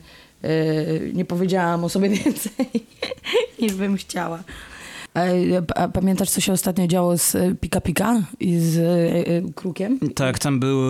nie 1.14 1.24
powiedziałam 1.24 1.84
o 1.84 1.88
sobie 1.88 2.08
więcej 2.24 2.66
niż 3.60 3.74
bym 3.74 3.96
chciała. 3.96 4.42
A 5.74 5.88
Pamiętasz, 5.88 6.30
co 6.30 6.40
się 6.40 6.52
ostatnio 6.52 6.86
działo 6.86 7.18
z 7.18 7.34
e, 7.34 7.54
Pika 7.54 7.80
Pika 7.80 8.22
i 8.40 8.58
z 8.58 8.78
e, 8.78 9.36
e, 9.36 9.52
Krukiem? 9.54 9.98
Tak, 10.14 10.38
tam 10.38 10.60
był 10.60 10.80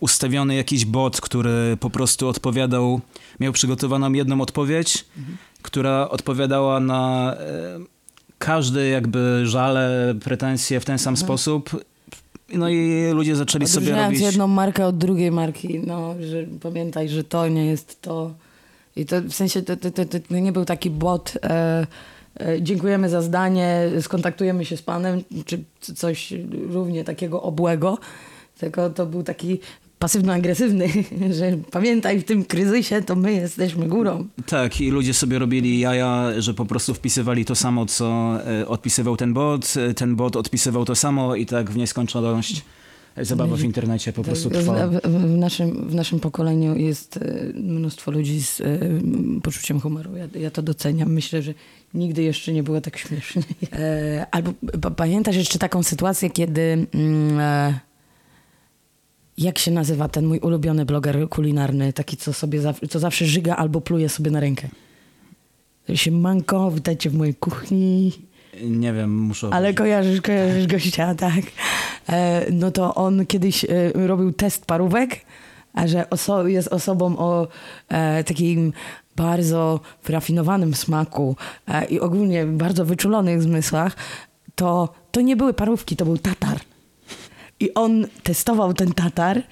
ustawiony 0.00 0.54
jakiś 0.54 0.84
bot, 0.84 1.20
który 1.20 1.76
po 1.80 1.90
prostu 1.90 2.28
odpowiadał, 2.28 3.00
miał 3.40 3.52
przygotowaną 3.52 4.12
jedną 4.12 4.40
odpowiedź, 4.40 5.04
która 5.62 6.08
odpowiadała 6.08 6.80
na 6.80 7.36
każde 8.38 8.88
jakby 8.88 9.42
żale, 9.46 10.14
pretensje 10.24 10.80
w 10.80 10.84
ten 10.84 10.98
sam 10.98 11.16
sposób. 11.16 11.84
No 12.52 12.68
i 12.68 13.10
ludzie 13.12 13.36
zaczęli 13.36 13.66
sobie 13.66 13.94
robić... 13.94 14.20
jedną 14.20 14.46
markę 14.46 14.86
od 14.86 14.98
drugiej 14.98 15.30
marki, 15.30 15.80
no, 15.86 16.14
że 16.20 16.46
pamiętaj, 16.62 17.08
że 17.08 17.24
to 17.24 17.48
nie 17.48 17.66
jest 17.66 18.02
to. 18.02 18.34
I 18.96 19.06
to 19.06 19.20
w 19.20 19.32
sensie 19.32 19.62
to, 19.62 19.76
to, 19.76 19.90
to, 19.90 20.04
to 20.04 20.18
nie 20.34 20.52
był 20.52 20.64
taki 20.64 20.90
bot. 20.90 21.38
E, 21.42 21.86
dziękujemy 22.60 23.08
za 23.08 23.22
zdanie, 23.22 23.90
skontaktujemy 24.00 24.64
się 24.64 24.76
z 24.76 24.82
panem, 24.82 25.22
czy 25.44 25.64
coś 25.94 26.34
równie 26.52 27.04
takiego 27.04 27.42
obłego, 27.42 27.98
tylko 28.58 28.90
to 28.90 29.06
był 29.06 29.22
taki 29.22 29.60
pasywno-agresywny, 30.00 30.88
że 31.38 31.56
pamiętaj, 31.70 32.20
w 32.20 32.24
tym 32.24 32.44
kryzysie 32.44 33.02
to 33.02 33.16
my 33.16 33.32
jesteśmy 33.32 33.88
górą. 33.88 34.28
Tak, 34.46 34.80
i 34.80 34.90
ludzie 34.90 35.14
sobie 35.14 35.38
robili 35.38 35.80
jaja, 35.80 36.28
że 36.38 36.54
po 36.54 36.64
prostu 36.64 36.94
wpisywali 36.94 37.44
to 37.44 37.54
samo, 37.54 37.86
co 37.86 38.38
e, 38.46 38.68
odpisywał 38.68 39.16
ten 39.16 39.32
bot, 39.32 39.74
e, 39.76 39.94
ten 39.94 40.16
bot 40.16 40.36
odpisywał 40.36 40.84
to 40.84 40.94
samo 40.94 41.34
i 41.34 41.46
tak 41.46 41.70
w 41.70 41.76
nieskończoność 41.76 42.64
zabawa 43.22 43.56
w 43.56 43.62
internecie 43.64 44.12
po 44.12 44.22
prostu 44.22 44.50
trwała. 44.50 44.86
w, 44.86 45.00
w, 45.00 45.36
naszym, 45.36 45.88
w 45.88 45.94
naszym 45.94 46.20
pokoleniu 46.20 46.76
jest 46.76 47.16
e, 47.16 47.52
mnóstwo 47.54 48.10
ludzi 48.10 48.42
z 48.42 48.60
e, 48.60 48.78
poczuciem 49.42 49.80
humoru. 49.80 50.16
Ja, 50.16 50.28
ja 50.40 50.50
to 50.50 50.62
doceniam. 50.62 51.12
Myślę, 51.12 51.42
że 51.42 51.54
nigdy 51.94 52.22
jeszcze 52.22 52.52
nie 52.52 52.62
było 52.62 52.80
tak 52.80 52.98
śmiesznie. 52.98 53.42
E, 53.72 54.26
albo 54.30 54.52
pa- 54.80 54.90
pamiętasz 54.90 55.36
jeszcze 55.36 55.58
taką 55.58 55.82
sytuację, 55.82 56.30
kiedy 56.30 56.86
mm, 56.94 57.40
jak 59.38 59.58
się 59.58 59.70
nazywa 59.70 60.08
ten 60.08 60.26
mój 60.26 60.38
ulubiony 60.38 60.84
bloger 60.84 61.28
kulinarny, 61.28 61.92
taki 61.92 62.16
co 62.16 62.32
sobie 62.32 62.60
zaw- 62.60 62.88
co 62.88 62.98
zawsze 62.98 63.26
żyga 63.26 63.56
albo 63.56 63.80
pluje 63.80 64.08
sobie 64.08 64.30
na 64.30 64.40
rękę. 64.40 64.68
Się 65.94 66.10
manko, 66.10 66.70
witajcie 66.70 67.10
w 67.10 67.14
mojej 67.14 67.34
kuchni. 67.34 68.12
Nie 68.62 68.92
wiem, 68.92 69.18
muszę... 69.18 69.48
Ale 69.52 69.74
kojarzysz, 69.74 70.20
kojarzysz 70.20 70.66
gościa, 70.66 71.14
tak. 71.26 71.40
E, 72.08 72.46
no 72.52 72.70
to 72.70 72.94
on 72.94 73.26
kiedyś 73.26 73.64
e, 73.64 73.68
robił 73.94 74.32
test 74.32 74.66
parówek, 74.66 75.20
a 75.74 75.86
że 75.86 76.04
oso- 76.10 76.46
jest 76.46 76.68
osobą 76.68 77.18
o 77.18 77.48
e, 77.88 78.24
takim 78.24 78.72
bardzo 79.16 79.80
wyrafinowanym 80.04 80.74
smaku 80.74 81.36
e, 81.68 81.84
i 81.84 82.00
ogólnie 82.00 82.46
bardzo 82.46 82.84
wyczulonych 82.84 83.42
zmysłach, 83.42 83.96
to, 84.54 84.94
to 85.10 85.20
nie 85.20 85.36
były 85.36 85.54
parówki, 85.54 85.96
to 85.96 86.04
był 86.04 86.18
tatar. 86.18 86.60
I 87.60 87.74
on 87.74 88.06
testował 88.22 88.74
ten 88.74 88.92
tatar 88.92 89.42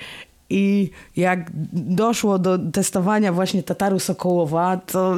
i 0.51 0.91
jak 1.17 1.51
doszło 1.73 2.39
do 2.39 2.59
testowania 2.59 3.33
właśnie 3.33 3.63
tataru 3.63 3.99
Sokołowa, 3.99 4.77
to 4.77 5.17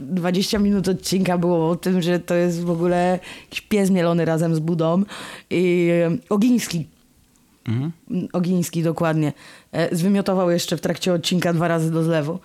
20 0.00 0.58
minut 0.58 0.88
odcinka 0.88 1.38
było 1.38 1.70
o 1.70 1.76
tym, 1.76 2.02
że 2.02 2.20
to 2.20 2.34
jest 2.34 2.64
w 2.64 2.70
ogóle 2.70 3.18
jakiś 3.44 3.60
pies 3.60 3.90
mielony 3.90 4.24
razem 4.24 4.54
z 4.54 4.58
budą. 4.58 5.02
I 5.50 5.88
e, 5.90 6.16
Ogiński, 6.28 6.86
Mhm. 7.68 7.92
Ogiński 8.32 8.82
dokładnie, 8.82 9.32
e, 9.72 9.96
zwymiotował 9.96 10.50
jeszcze 10.50 10.76
w 10.76 10.80
trakcie 10.80 11.12
odcinka 11.12 11.52
dwa 11.52 11.68
razy 11.68 11.90
do 11.90 12.02
zlewu. 12.02 12.38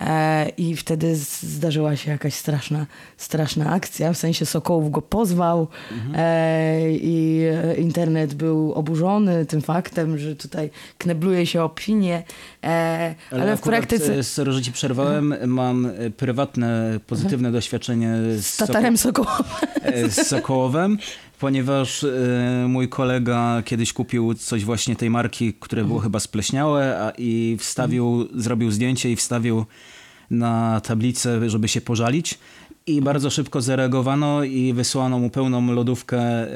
E, 0.00 0.48
I 0.48 0.76
wtedy 0.76 1.16
zdarzyła 1.16 1.96
się 1.96 2.10
jakaś 2.10 2.34
straszna, 2.34 2.86
straszna 3.16 3.70
akcja, 3.70 4.12
w 4.12 4.18
sensie 4.18 4.46
Sokołów 4.46 4.90
go 4.90 5.02
pozwał 5.02 5.68
e, 6.14 6.90
i 6.90 7.42
e, 7.64 7.74
internet 7.74 8.34
był 8.34 8.72
oburzony 8.72 9.46
tym 9.46 9.62
faktem, 9.62 10.18
że 10.18 10.36
tutaj 10.36 10.70
knebluje 10.98 11.46
się 11.46 11.62
opinię, 11.62 12.22
e, 12.64 13.14
ale, 13.30 13.56
w 13.56 13.60
praktyce 13.60 14.24
Sorry, 14.24 14.52
że 14.52 14.62
ci 14.62 14.72
przerwałem. 14.72 15.34
Mam 15.46 15.90
prywatne, 16.16 17.00
pozytywne 17.06 17.52
doświadczenie 17.52 18.14
z, 18.36 18.46
z 18.46 18.56
tatarem 18.56 18.96
z 18.96 20.26
Sokołowem, 20.28 20.98
ponieważ 21.38 22.04
e, 22.04 22.66
mój 22.68 22.88
kolega 22.88 23.62
kiedyś 23.64 23.92
kupił 23.92 24.34
coś 24.34 24.64
właśnie 24.64 24.96
tej 24.96 25.10
marki, 25.10 25.54
które 25.60 25.84
było 25.84 26.00
chyba 26.00 26.20
spleśniałe 26.20 27.00
a, 27.00 27.12
i 27.18 27.56
wstawił, 27.60 28.28
zrobił 28.34 28.70
zdjęcie 28.70 29.12
i 29.12 29.16
wstawił 29.16 29.64
na 30.30 30.80
tablicę, 30.80 31.50
żeby 31.50 31.68
się 31.68 31.80
pożalić. 31.80 32.38
I 32.88 33.02
bardzo 33.02 33.30
szybko 33.30 33.60
zareagowano 33.60 34.44
i 34.44 34.72
wysłano 34.72 35.18
mu 35.18 35.30
pełną 35.30 35.72
lodówkę 35.72 36.18
e, 36.18 36.48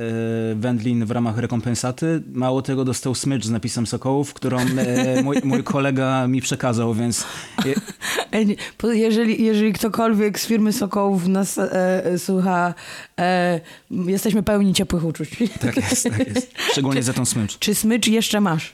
wędlin 0.54 1.04
w 1.04 1.10
ramach 1.10 1.38
rekompensaty. 1.38 2.22
Mało 2.32 2.62
tego 2.62 2.84
dostał 2.84 3.14
smycz 3.14 3.44
z 3.44 3.50
napisem 3.50 3.86
Sokołów, 3.86 4.34
którą 4.34 4.58
e, 4.58 5.22
mój, 5.22 5.36
mój 5.44 5.62
kolega 5.62 6.26
mi 6.28 6.40
przekazał, 6.40 6.94
więc 6.94 7.24
Jeżeli, 8.92 9.44
jeżeli 9.44 9.72
ktokolwiek 9.72 10.40
z 10.40 10.46
firmy 10.46 10.72
Sokołów 10.72 11.28
nas 11.28 11.58
e, 11.58 12.04
e, 12.04 12.18
słucha, 12.18 12.74
e, 13.18 13.60
jesteśmy 13.90 14.42
pełni 14.42 14.74
ciepłych 14.74 15.04
uczuć. 15.04 15.30
tak 15.60 15.76
jest, 15.76 16.02
tak 16.02 16.34
jest. 16.34 16.52
Szczególnie 16.72 17.02
za 17.02 17.12
tą 17.12 17.24
smycz. 17.24 17.58
Czy 17.58 17.74
smycz 17.74 18.08
jeszcze 18.08 18.40
masz? 18.40 18.72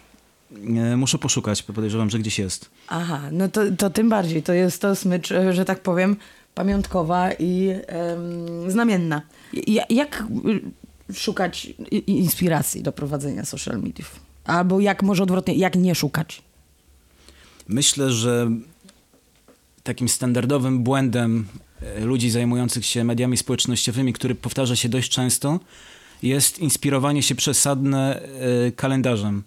Muszę 0.96 1.18
poszukać, 1.18 1.62
podejrzewam, 1.62 2.10
że 2.10 2.18
gdzieś 2.18 2.38
jest. 2.38 2.70
Aha, 2.88 3.20
no 3.32 3.48
to, 3.48 3.60
to 3.78 3.90
tym 3.90 4.08
bardziej. 4.08 4.42
To 4.42 4.52
jest 4.52 4.82
to 4.82 4.96
smycz, 4.96 5.32
że 5.50 5.64
tak 5.64 5.80
powiem, 5.80 6.16
pamiątkowa 6.58 7.32
i 7.32 7.74
znamienna. 8.68 9.22
Ja, 9.66 9.84
jak 9.90 10.24
szukać 11.14 11.66
inspiracji 12.06 12.82
do 12.82 12.92
prowadzenia 12.92 13.44
social 13.44 13.78
mediów? 13.80 14.20
Albo 14.44 14.80
jak 14.80 15.02
może 15.02 15.22
odwrotnie, 15.22 15.54
jak 15.54 15.76
nie 15.76 15.94
szukać? 15.94 16.42
Myślę, 17.68 18.10
że 18.10 18.50
takim 19.82 20.08
standardowym 20.08 20.82
błędem 20.82 21.46
e, 21.82 22.00
ludzi 22.04 22.30
zajmujących 22.30 22.86
się 22.86 23.04
mediami 23.04 23.36
społecznościowymi, 23.36 24.12
który 24.12 24.34
powtarza 24.34 24.76
się 24.76 24.88
dość 24.88 25.10
często, 25.10 25.60
jest 26.22 26.58
inspirowanie 26.58 27.22
się 27.22 27.34
przesadne 27.34 28.22
e, 28.22 28.72
kalendarzem. 28.72 29.42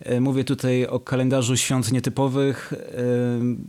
E, 0.00 0.20
Mówię 0.20 0.44
tutaj 0.44 0.86
o 0.86 1.00
kalendarzu 1.00 1.56
świąt 1.56 1.92
nietypowych. 1.92 2.74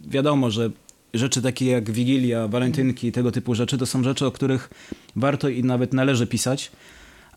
Wiadomo, 0.07 0.51
że 0.51 0.71
rzeczy 1.13 1.41
takie 1.41 1.65
jak 1.65 1.91
Wigilia, 1.91 2.47
Walentynki 2.47 3.11
tego 3.11 3.31
typu 3.31 3.55
rzeczy 3.55 3.77
to 3.77 3.85
są 3.85 4.03
rzeczy, 4.03 4.25
o 4.25 4.31
których 4.31 4.69
warto 5.15 5.49
i 5.49 5.63
nawet 5.63 5.93
należy 5.93 6.27
pisać, 6.27 6.71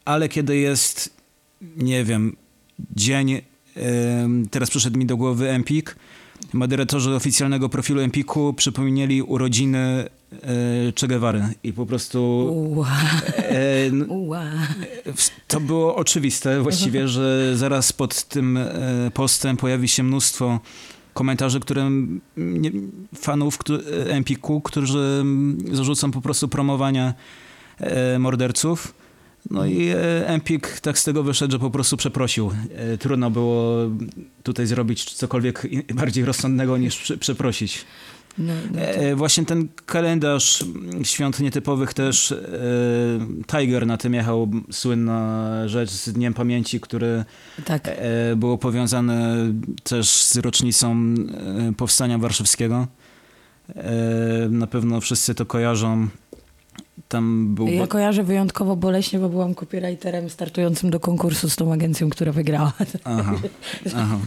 ale 0.04 0.28
kiedy 0.28 0.56
jest, 0.56 1.16
nie 1.76 2.04
wiem, 2.04 2.36
dzień, 2.96 3.40
teraz 4.50 4.70
przyszedł 4.70 4.98
mi 4.98 5.06
do 5.06 5.16
głowy 5.16 5.50
Empik, 5.50 5.96
moderatorzy 6.52 7.14
oficjalnego 7.14 7.68
profilu 7.68 8.00
Empiku 8.00 8.52
przypomnieli 8.54 9.22
urodziny 9.22 9.78
e, 9.78 10.08
Che 11.00 11.08
Guevary 11.08 11.42
i 11.64 11.72
po 11.72 11.86
prostu 11.86 12.20
Ua, 12.76 12.90
e, 13.36 13.90
w- 15.16 15.30
to 15.48 15.60
było 15.60 15.96
oczywiste 15.96 16.60
właściwie, 16.62 17.08
że 17.08 17.56
zaraz 17.56 17.92
pod 17.92 18.24
tym 18.24 18.56
e, 18.56 18.70
postem 19.14 19.56
pojawi 19.56 19.88
się 19.88 20.02
mnóstwo 20.02 20.60
komentarzy, 21.14 21.60
które 21.60 21.82
m, 21.82 22.20
nie, 22.36 22.70
fanów 23.14 23.58
któ- 23.58 23.74
e, 23.74 24.06
Empiku, 24.10 24.60
którzy 24.60 25.24
zarzucą 25.72 26.10
po 26.10 26.20
prostu 26.20 26.48
promowanie 26.48 27.14
e, 27.78 28.18
morderców. 28.18 28.94
No 29.50 29.66
i 29.66 29.88
Empik 30.26 30.80
tak 30.80 30.98
z 30.98 31.04
tego 31.04 31.22
wyszedł, 31.22 31.52
że 31.52 31.58
po 31.58 31.70
prostu 31.70 31.96
przeprosił. 31.96 32.50
E, 32.74 32.98
Trudno 32.98 33.30
było 33.30 33.76
tutaj 34.42 34.66
zrobić 34.66 35.04
cokolwiek 35.14 35.66
bardziej 35.94 36.24
rozsądnego 36.24 36.78
niż 36.78 36.96
prze- 36.98 37.18
przeprosić. 37.18 37.84
No, 38.38 38.52
no 38.72 38.80
to... 38.80 38.80
E, 38.80 39.16
właśnie 39.16 39.44
ten 39.44 39.68
kalendarz 39.86 40.64
świąt 41.02 41.40
nietypowych 41.40 41.94
też 41.94 42.32
e, 42.32 42.36
Tiger 43.46 43.86
na 43.86 43.96
tym 43.96 44.14
jechał, 44.14 44.50
słynna 44.70 45.48
rzecz 45.68 45.90
z 45.90 46.12
Dniem 46.12 46.34
Pamięci, 46.34 46.80
który 46.80 47.24
tak. 47.64 47.88
e, 47.88 48.36
było 48.36 48.58
powiązane 48.58 49.36
też 49.82 50.10
z 50.10 50.36
rocznicą 50.36 51.14
e, 51.68 51.72
Powstania 51.72 52.18
Warszawskiego. 52.18 52.86
E, 53.76 54.48
na 54.50 54.66
pewno 54.66 55.00
wszyscy 55.00 55.34
to 55.34 55.46
kojarzą. 55.46 56.08
Tam 57.12 57.54
był... 57.54 57.66
Ja 57.66 57.86
kojarzę 57.86 58.24
wyjątkowo 58.24 58.76
boleśnie, 58.76 59.18
bo 59.18 59.28
byłam 59.28 59.54
copywriterem 59.54 60.30
startującym 60.30 60.90
do 60.90 61.00
konkursu 61.00 61.50
z 61.50 61.56
tą 61.56 61.72
agencją, 61.72 62.10
która 62.10 62.32
wygrała. 62.32 62.72
Aha, 63.04 63.34
aha. 63.96 64.18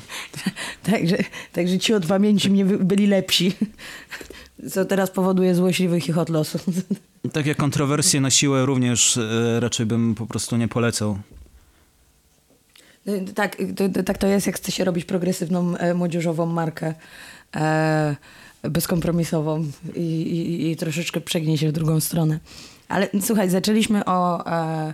także, 0.92 1.18
także 1.54 1.80
ci 1.80 1.94
od 1.94 2.06
pamięci 2.06 2.52
mnie 2.52 2.66
byli 2.66 3.08
lepsi. 3.08 3.54
Co 4.72 4.86
teraz 4.86 5.12
powoduje 5.12 5.56
złośliwych 5.56 6.10
ich 6.10 6.18
od 6.18 6.30
losu. 6.30 6.60
Takie 7.34 7.56
kontrowersje 7.56 8.22
na 8.22 8.30
siłę 8.30 8.66
również 8.66 9.18
e, 9.18 9.60
raczej 9.60 9.86
bym 9.86 10.16
po 10.16 10.26
prostu 10.26 10.58
nie 10.58 10.68
polecał. 10.68 11.18
Tak, 13.36 13.58
to, 13.76 13.90
to, 13.90 14.04
tak 14.04 14.18
to 14.18 14.28
jest, 14.28 14.48
jak 14.48 14.56
chce 14.56 14.72
się 14.72 14.84
robić 14.84 15.06
progresywną 15.06 15.78
e, 15.78 15.94
młodzieżową 15.94 16.46
markę 16.46 16.94
e, 17.56 18.16
bezkompromisową 18.64 19.66
i, 19.96 20.00
i, 20.00 20.72
i 20.72 20.76
troszeczkę 20.76 21.22
przegnie 21.22 21.58
się 21.58 21.70
w 21.70 21.72
drugą 21.72 22.00
stronę. 22.00 22.40
Ale 22.88 23.10
słuchaj, 23.22 23.50
zaczęliśmy 23.50 24.06
o... 24.06 24.48
E, 24.52 24.94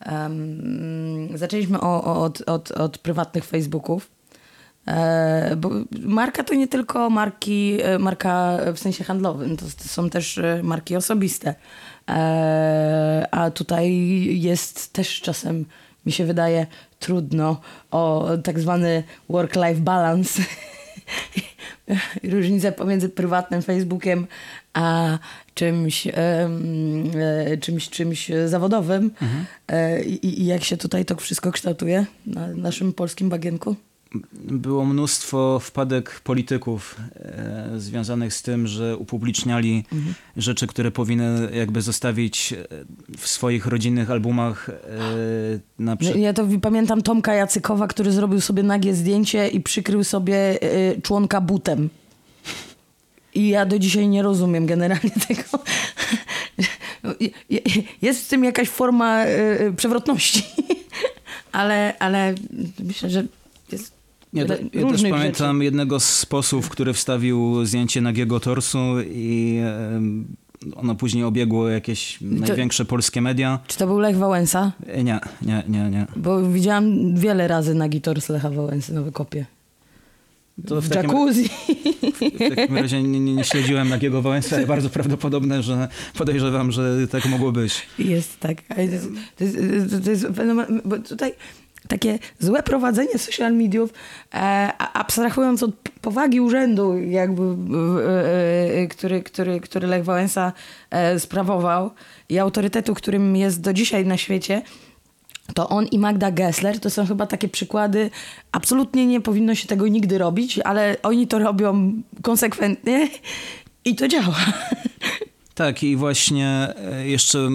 em, 0.00 1.28
zaczęliśmy 1.34 1.80
o, 1.80 2.04
o, 2.04 2.22
od, 2.22 2.42
od, 2.48 2.70
od 2.70 2.98
prywatnych 2.98 3.44
Facebooków. 3.44 4.10
E, 4.88 5.56
bo 5.56 5.70
marka 6.00 6.44
to 6.44 6.54
nie 6.54 6.68
tylko 6.68 7.10
marki, 7.10 7.78
e, 7.82 7.98
marka 7.98 8.58
w 8.74 8.78
sensie 8.78 9.04
handlowym, 9.04 9.56
to, 9.56 9.64
to 9.64 9.88
są 9.88 10.10
też 10.10 10.38
e, 10.38 10.60
marki 10.62 10.96
osobiste. 10.96 11.54
E, 12.08 13.28
a 13.30 13.50
tutaj 13.50 13.90
jest 14.40 14.92
też 14.92 15.20
czasem, 15.20 15.64
mi 16.06 16.12
się 16.12 16.24
wydaje, 16.24 16.66
trudno 16.98 17.60
o 17.90 18.28
tak 18.44 18.60
zwany 18.60 19.02
work-life 19.28 19.80
balance. 19.80 20.42
Różnica 22.32 22.72
pomiędzy 22.72 23.08
prywatnym 23.08 23.62
Facebookiem 23.62 24.26
a 24.72 25.18
czymś, 25.54 26.06
e, 26.06 26.50
czymś, 27.60 27.90
czymś 27.90 28.30
zawodowym. 28.46 29.10
E, 29.68 30.04
I, 30.04 30.40
I 30.42 30.46
jak 30.46 30.64
się 30.64 30.76
tutaj 30.76 31.04
to 31.04 31.16
wszystko 31.16 31.52
kształtuje 31.52 32.06
na 32.26 32.46
naszym 32.46 32.92
polskim 32.92 33.28
bagienku? 33.28 33.76
Było 34.34 34.84
mnóstwo 34.84 35.58
wpadek 35.58 36.20
polityków 36.20 36.96
e, 37.14 37.70
związanych 37.76 38.34
z 38.34 38.42
tym, 38.42 38.66
że 38.66 38.96
upubliczniali 38.96 39.84
Mhm. 39.92 40.14
rzeczy, 40.36 40.66
które 40.66 40.90
powinny 40.90 41.48
jakby 41.54 41.82
zostawić 41.82 42.52
e, 42.52 42.56
w 43.18 43.28
swoich 43.28 43.66
rodzinnych 43.66 44.10
albumach 44.10 44.68
e, 44.68 44.74
na 45.78 45.96
prze... 45.96 46.18
Ja 46.18 46.32
to 46.32 46.46
pamiętam 46.62 47.02
Tomka 47.02 47.34
Jacykowa, 47.34 47.86
który 47.88 48.12
zrobił 48.12 48.40
sobie 48.40 48.62
nagie 48.62 48.94
zdjęcie 48.94 49.48
i 49.48 49.60
przykrył 49.60 50.04
sobie 50.04 50.62
y, 50.62 51.00
członka 51.02 51.40
butem. 51.40 51.88
I 53.34 53.48
ja 53.48 53.66
do 53.66 53.78
dzisiaj 53.78 54.08
nie 54.08 54.22
rozumiem 54.22 54.66
generalnie 54.66 55.10
tego. 55.28 55.64
Jest 58.02 58.24
w 58.24 58.28
tym 58.28 58.44
jakaś 58.44 58.68
forma 58.68 59.26
y, 59.26 59.72
przewrotności. 59.76 60.44
ale, 61.52 61.98
ale 61.98 62.34
myślę, 62.78 63.10
że 63.10 63.24
wiele 64.32 64.56
te- 64.58 64.78
ja 64.80 64.90
też 64.90 65.02
pamiętam 65.02 65.62
jednego 65.62 66.00
z 66.00 66.26
posłów, 66.26 66.68
który 66.68 66.92
wstawił 66.92 67.64
zdjęcie 67.64 68.00
nagiego 68.00 68.40
torsu 68.40 68.78
i 69.12 69.60
ono 70.76 70.94
później 70.94 71.24
obiegło 71.24 71.68
jakieś 71.68 72.18
największe 72.20 72.84
polskie 72.84 73.20
media. 73.20 73.58
Czy 73.66 73.78
to 73.78 73.86
był 73.86 73.98
Lech 73.98 74.16
Wałęsa? 74.16 74.72
E, 74.86 75.04
Nie, 75.04 75.20
nie, 75.42 75.62
nie, 75.68 75.90
nie. 75.90 76.06
Bo 76.16 76.42
widziałam 76.50 77.14
wiele 77.16 77.48
razy 77.48 77.74
nagi 77.74 78.00
tors 78.00 78.28
Lecha 78.28 78.50
Wałęsy 78.50 78.94
na 78.94 79.02
wykopie. 79.02 79.46
To 80.66 80.80
w 80.80 80.84
w 80.84 80.88
takim, 80.88 81.10
jacuzzi. 81.10 81.48
w 82.52 82.56
takim 82.56 82.76
razie 82.76 83.02
nie, 83.02 83.20
nie, 83.20 83.34
nie 83.34 83.44
śledziłem 83.44 83.88
nagiego 83.88 84.22
Wałęsy, 84.22 84.56
ale 84.56 84.66
bardzo 84.66 84.90
prawdopodobne, 84.90 85.62
że 85.62 85.88
podejrzewam, 86.18 86.72
że 86.72 87.08
tak 87.08 87.26
mogło 87.26 87.52
być. 87.52 87.86
Jest 87.98 88.40
tak. 88.40 88.62
To 88.62 88.80
jest, 88.80 89.08
to 89.36 89.44
jest, 89.44 90.04
to 90.04 90.10
jest 90.10 90.26
fenomen, 90.34 90.80
bo 90.84 90.98
tutaj 90.98 91.32
takie 91.90 92.18
złe 92.38 92.62
prowadzenie 92.62 93.18
social 93.18 93.52
mediów, 93.54 93.92
e, 94.34 94.72
abstrahując 94.94 95.62
od 95.62 95.70
powagi 96.00 96.40
urzędu, 96.40 96.98
jakby, 96.98 97.42
e, 97.42 98.82
e, 98.82 98.86
który, 98.86 99.22
który, 99.22 99.60
który 99.60 99.86
Lech 99.86 100.04
Wałęsa 100.04 100.52
sprawował 101.18 101.90
i 102.28 102.38
autorytetu, 102.38 102.94
którym 102.94 103.36
jest 103.36 103.60
do 103.60 103.72
dzisiaj 103.72 104.06
na 104.06 104.16
świecie, 104.16 104.62
to 105.54 105.68
on 105.68 105.86
i 105.86 105.98
Magda 105.98 106.30
Gessler 106.30 106.80
to 106.80 106.90
są 106.90 107.06
chyba 107.06 107.26
takie 107.26 107.48
przykłady. 107.48 108.10
Absolutnie 108.52 109.06
nie 109.06 109.20
powinno 109.20 109.54
się 109.54 109.68
tego 109.68 109.88
nigdy 109.88 110.18
robić, 110.18 110.58
ale 110.58 110.96
oni 111.02 111.26
to 111.26 111.38
robią 111.38 111.92
konsekwentnie 112.22 113.08
i 113.84 113.94
to 113.94 114.08
działa. 114.08 114.36
Tak, 115.54 115.82
i 115.82 115.96
właśnie 115.96 116.74
jeszcze 117.04 117.48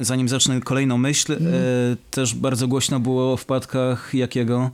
zanim 0.00 0.28
zacznę 0.28 0.60
kolejną 0.60 0.98
myśl, 0.98 1.32
e, 1.32 1.36
też 2.10 2.34
bardzo 2.34 2.68
głośno 2.68 3.00
było 3.00 3.32
o 3.32 3.36
wpadkach 3.36 4.14
jakiego. 4.14 4.70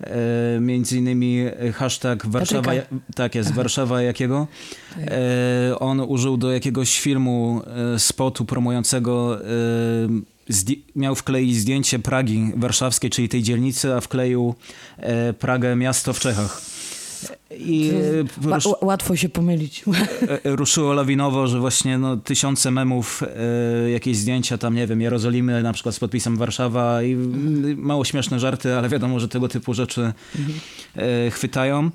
E, 0.00 0.60
między 0.60 0.98
innymi 0.98 1.44
hashtag 1.74 2.26
Warszawa, 2.26 2.62
Patryka. 2.62 2.86
tak 3.14 3.34
jest, 3.34 3.52
Warszawa 3.58 4.02
jakiego. 4.02 4.46
E, 4.98 5.78
on 5.78 6.00
użył 6.00 6.36
do 6.36 6.52
jakiegoś 6.52 7.00
filmu 7.00 7.62
e, 7.94 7.98
spotu 7.98 8.44
promującego, 8.44 9.40
e, 9.40 9.48
miał 10.96 11.14
wkleić 11.14 11.56
zdjęcie 11.56 11.98
Pragi 11.98 12.52
warszawskiej, 12.56 13.10
czyli 13.10 13.28
tej 13.28 13.42
dzielnicy, 13.42 13.94
a 13.94 14.00
wkleił 14.00 14.54
e, 14.96 15.32
Pragę 15.32 15.76
miasto 15.76 16.12
w 16.12 16.20
Czechach. 16.20 16.62
I 17.58 17.90
e, 17.90 18.24
Ła- 18.48 18.58
ła- 18.58 18.84
łatwo 18.84 19.16
się 19.16 19.28
pomylić. 19.28 19.84
e, 20.22 20.44
e, 20.44 20.56
ruszyło 20.56 20.92
lawinowo, 20.92 21.46
że 21.46 21.60
właśnie 21.60 21.98
no, 21.98 22.16
tysiące 22.16 22.70
memów, 22.70 23.22
e, 23.84 23.90
jakieś 23.90 24.16
zdjęcia 24.16 24.58
tam, 24.58 24.74
nie 24.74 24.86
wiem, 24.86 25.00
Jerozolimy 25.00 25.62
na 25.62 25.72
przykład 25.72 25.94
z 25.94 25.98
podpisem 25.98 26.36
Warszawa 26.36 27.02
i 27.02 27.16
mało 27.76 28.04
śmieszne 28.04 28.40
żarty, 28.40 28.74
ale 28.74 28.88
wiadomo, 28.88 29.20
że 29.20 29.28
tego 29.28 29.48
typu 29.48 29.74
rzeczy 29.74 30.12
e, 30.96 31.30
chwytają. 31.30 31.90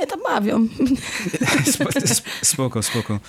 Nie, 0.00 0.06
tam 0.06 0.20
bawią. 0.28 0.68
Sp- 1.74 2.00
sp- 2.16 2.28
spoko, 2.42 2.82
spoko. 2.82 3.20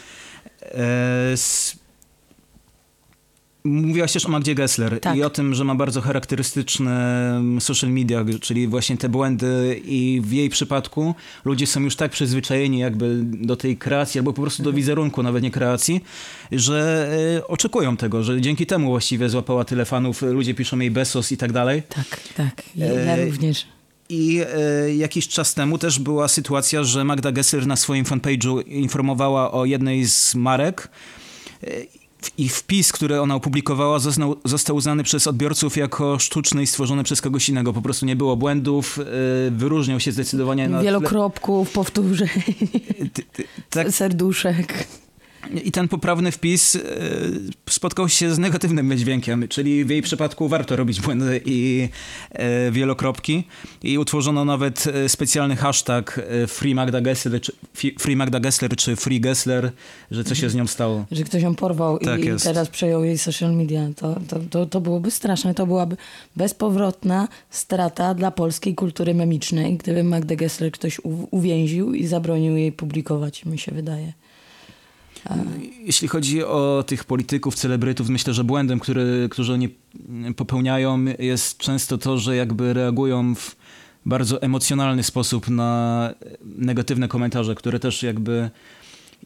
Mówiłaś 3.65 4.13
też 4.13 4.25
o 4.25 4.29
Magdzie 4.29 4.55
Gessler 4.55 4.99
Tak. 4.99 5.17
i 5.17 5.23
o 5.23 5.29
tym, 5.29 5.55
że 5.55 5.63
ma 5.63 5.75
bardzo 5.75 6.01
charakterystyczne 6.01 7.29
mm, 7.37 7.61
social 7.61 7.89
media, 7.91 8.25
czyli 8.41 8.67
właśnie 8.67 8.97
te 8.97 9.09
błędy 9.09 9.81
i 9.85 10.21
w 10.23 10.31
jej 10.31 10.49
przypadku 10.49 11.15
ludzie 11.45 11.67
są 11.67 11.81
już 11.81 11.95
tak 11.95 12.11
przyzwyczajeni 12.11 12.79
jakby 12.79 13.19
do 13.23 13.55
tej 13.55 13.77
kreacji, 13.77 14.19
albo 14.19 14.33
po 14.33 14.41
prostu 14.41 14.63
do 14.63 14.73
wizerunku, 14.73 15.23
nawet 15.23 15.43
nie 15.43 15.51
kreacji, 15.51 16.03
że 16.51 17.09
e, 17.37 17.47
oczekują 17.47 17.97
tego, 17.97 18.23
że 18.23 18.41
dzięki 18.41 18.65
temu 18.65 18.89
właściwie 18.89 19.29
złapała 19.29 19.65
tyle 19.65 19.85
fanów, 19.85 20.21
ludzie 20.21 20.53
piszą 20.53 20.79
jej 20.79 20.91
Besos 20.91 21.31
i 21.31 21.37
tak 21.37 21.51
dalej. 21.53 21.83
Tak, 21.89 22.19
tak. 22.35 22.63
Ja 22.75 22.85
E, 22.85 23.25
również. 23.25 23.65
I 24.09 24.41
e, 24.55 24.95
jakiś 24.95 25.27
czas 25.27 25.53
temu 25.53 25.77
też 25.77 25.99
była 25.99 26.27
sytuacja, 26.27 26.83
że 26.83 27.03
Magda 27.03 27.31
Gessler 27.31 27.67
na 27.67 27.75
swoim 27.75 28.05
fanpage'u 28.05 28.67
informowała 28.67 29.51
o 29.51 29.65
jednej 29.65 30.05
z 30.07 30.35
marek 30.35 30.89
e, 31.63 31.67
i 32.37 32.49
wpis, 32.49 32.91
który 32.91 33.21
ona 33.21 33.35
opublikowała, 33.35 33.99
został, 33.99 34.35
został 34.45 34.75
uznany 34.75 35.03
przez 35.03 35.27
odbiorców 35.27 35.77
jako 35.77 36.19
sztuczny 36.19 36.63
i 36.63 36.67
stworzony 36.67 37.03
przez 37.03 37.21
kogoś 37.21 37.49
innego. 37.49 37.73
Po 37.73 37.81
prostu 37.81 38.05
nie 38.05 38.15
było 38.15 38.35
błędów, 38.35 38.99
e, 38.99 39.03
wyróżniał 39.51 39.99
się 39.99 40.11
zdecydowanie 40.11 40.69
na 40.69 40.81
Wielokropków, 40.81 41.71
powtórzeń, 41.71 42.29
tak, 43.69 43.91
serduszek. 43.91 44.87
I 45.63 45.71
ten 45.71 45.87
poprawny 45.87 46.31
wpis 46.31 46.75
e, 46.75 46.79
spotkał 47.69 48.09
się 48.09 48.33
z 48.33 48.39
negatywnym 48.39 48.89
wydźwiękiem, 48.89 49.47
czyli 49.47 49.85
w 49.85 49.89
jej 49.89 50.01
przypadku 50.01 50.47
warto 50.47 50.75
robić 50.75 51.01
błędy 51.01 51.41
i 51.45 51.89
e, 52.31 52.71
wielokropki. 52.71 53.43
I 53.83 53.97
utworzono 53.97 54.45
nawet 54.45 54.87
e, 54.87 55.09
specjalny 55.09 55.55
hashtag 55.55 56.21
Free 56.47 56.75
Magda 56.75 57.01
Gessler, 57.01 57.41
czy, 57.41 57.53
Free 57.99 58.15
Magda 58.15 58.39
Gessler, 58.39 58.75
czy 58.75 58.95
Free 58.95 59.21
Gessler, 59.21 59.71
że 60.11 60.23
co 60.23 60.35
się 60.35 60.49
z 60.49 60.55
nią 60.55 60.67
stało. 60.67 61.05
Że 61.11 61.23
ktoś 61.23 61.43
ją 61.43 61.55
porwał 61.55 61.99
Tak 61.99 62.19
i, 62.19 62.27
i 62.27 62.35
teraz 62.43 62.69
przejął 62.69 63.03
jej 63.03 63.17
social 63.17 63.55
media. 63.55 63.81
To, 63.95 64.19
to, 64.27 64.39
to, 64.49 64.65
to 64.65 64.81
byłoby 64.81 65.11
straszne. 65.11 65.53
To 65.53 65.67
byłaby 65.67 65.97
bezpowrotna 66.35 67.27
strata 67.49 68.13
dla 68.13 68.31
polskiej 68.31 68.75
kultury 68.75 69.13
memicznej, 69.13 69.77
gdyby 69.77 70.03
Magdę 70.03 70.35
Gessler 70.35 70.71
ktoś 70.71 70.99
uwięził 71.31 71.93
i 71.93 72.07
zabronił 72.07 72.55
jej 72.55 72.71
publikować, 72.71 73.45
mi 73.45 73.59
się 73.59 73.71
wydaje. 73.71 74.13
Jeśli 75.83 76.07
chodzi 76.07 76.43
o 76.43 76.83
tych 76.87 77.03
polityków, 77.03 77.55
celebrytów, 77.55 78.09
myślę, 78.09 78.33
że 78.33 78.43
błędem, 78.43 78.79
który, 78.79 79.27
którzy 79.31 79.53
oni 79.53 79.69
popełniają 80.35 81.05
jest 81.19 81.57
często 81.57 81.97
to, 81.97 82.17
że 82.17 82.35
jakby 82.35 82.73
reagują 82.73 83.35
w 83.35 83.55
bardzo 84.05 84.41
emocjonalny 84.41 85.03
sposób 85.03 85.49
na 85.49 86.13
negatywne 86.45 87.07
komentarze, 87.07 87.55
które 87.55 87.79
też 87.79 88.03
jakby 88.03 88.49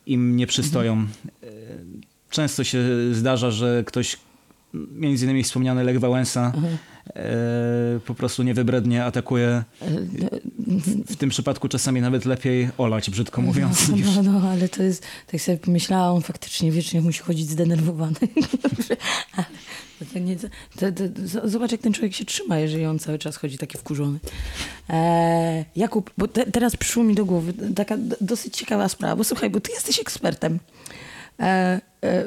im 0.06 0.36
nie 0.36 0.48
przystoją. 0.48 0.94
Mhm. 0.94 1.12
Często 2.30 2.64
się 2.64 2.80
zdarza, 3.12 3.52
że 3.52 3.84
ktoś, 3.86 4.18
między 4.74 5.26
innymi 5.26 5.44
wspomniany 5.44 5.84
Lech 5.84 6.00
Wałęsa, 6.00 6.52
mhm. 6.56 6.78
E, 7.16 8.00
po 8.06 8.16
prostu 8.16 8.44
niewybrednie 8.44 9.06
atakuje. 9.06 9.64
W 11.08 11.16
tym 11.16 11.30
przypadku 11.30 11.68
czasami 11.68 12.02
nawet 12.02 12.26
lepiej 12.26 12.70
olać, 12.78 13.10
brzydko 13.10 13.42
mówiąc. 13.42 13.90
No, 13.90 13.96
niż... 13.96 14.16
no, 14.16 14.24
no 14.24 14.50
ale 14.50 14.70
to 14.70 14.84
jest, 14.84 15.06
tak 15.32 15.42
sobie 15.42 15.58
pomyślałam, 15.58 16.16
on 16.16 16.22
faktycznie 16.22 16.72
wiecznie 16.72 17.02
musi 17.02 17.20
chodzić 17.20 17.50
zdenerwowany. 17.50 18.16
to 20.14 20.20
nie, 20.20 20.36
to, 20.36 20.48
to, 20.92 21.50
zobacz, 21.50 21.72
jak 21.72 21.82
ten 21.82 21.94
człowiek 21.94 22.14
się 22.14 22.26
trzyma, 22.26 22.60
jeżeli 22.60 22.86
on 22.86 23.00
cały 23.00 23.20
czas 23.20 23.36
chodzi 23.36 23.58
taki 23.58 23.78
wkurzony. 23.78 24.20
E, 24.90 25.66
Jakub, 25.76 26.12
bo 26.18 26.28
te, 26.28 26.46
teraz 26.46 26.76
przyszło 26.76 27.04
mi 27.04 27.16
do 27.16 27.26
głowy 27.26 27.54
taka 27.76 27.98
dosyć 28.22 28.58
ciekawa 28.58 28.90
sprawa, 28.90 29.16
bo 29.16 29.24
słuchaj, 29.24 29.50
bo 29.50 29.60
ty 29.60 29.72
jesteś 29.72 30.00
ekspertem. 30.00 30.60
E, 31.40 31.82
e, 32.04 32.26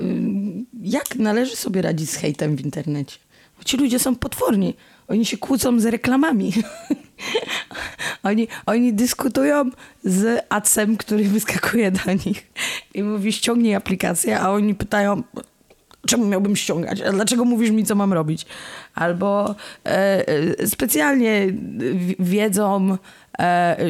jak 0.83 1.17
należy 1.17 1.57
sobie 1.57 1.83
radzić 1.83 2.11
z 2.11 2.17
hejtem 2.17 2.57
w 2.57 2.61
internecie? 2.61 3.19
Ci 3.65 3.77
ludzie 3.77 3.99
są 3.99 4.17
potworni. 4.17 4.75
Oni 5.09 5.27
się 5.27 5.37
kłócą 5.37 5.81
z 5.81 5.87
reklamami. 5.87 6.53
oni, 8.23 8.49
oni 8.67 8.93
dyskutują 8.93 9.71
z 10.05 10.47
adsem, 10.49 10.97
który 10.97 11.25
wyskakuje 11.25 11.91
do 11.91 12.13
nich 12.27 12.53
i 12.95 13.03
mówi 13.03 13.33
ściągnij 13.33 13.75
aplikację, 13.75 14.41
a 14.41 14.51
oni 14.51 14.75
pytają 14.75 15.23
czemu 16.07 16.27
miałbym 16.27 16.57
ściągać? 16.57 17.01
A 17.01 17.13
dlaczego 17.13 17.45
mówisz 17.45 17.71
mi, 17.71 17.85
co 17.85 17.95
mam 17.95 18.13
robić? 18.13 18.47
Albo 18.95 19.55
e, 19.87 20.29
e 20.29 20.67
specjalnie 20.67 21.47
wiedzą 22.19 22.99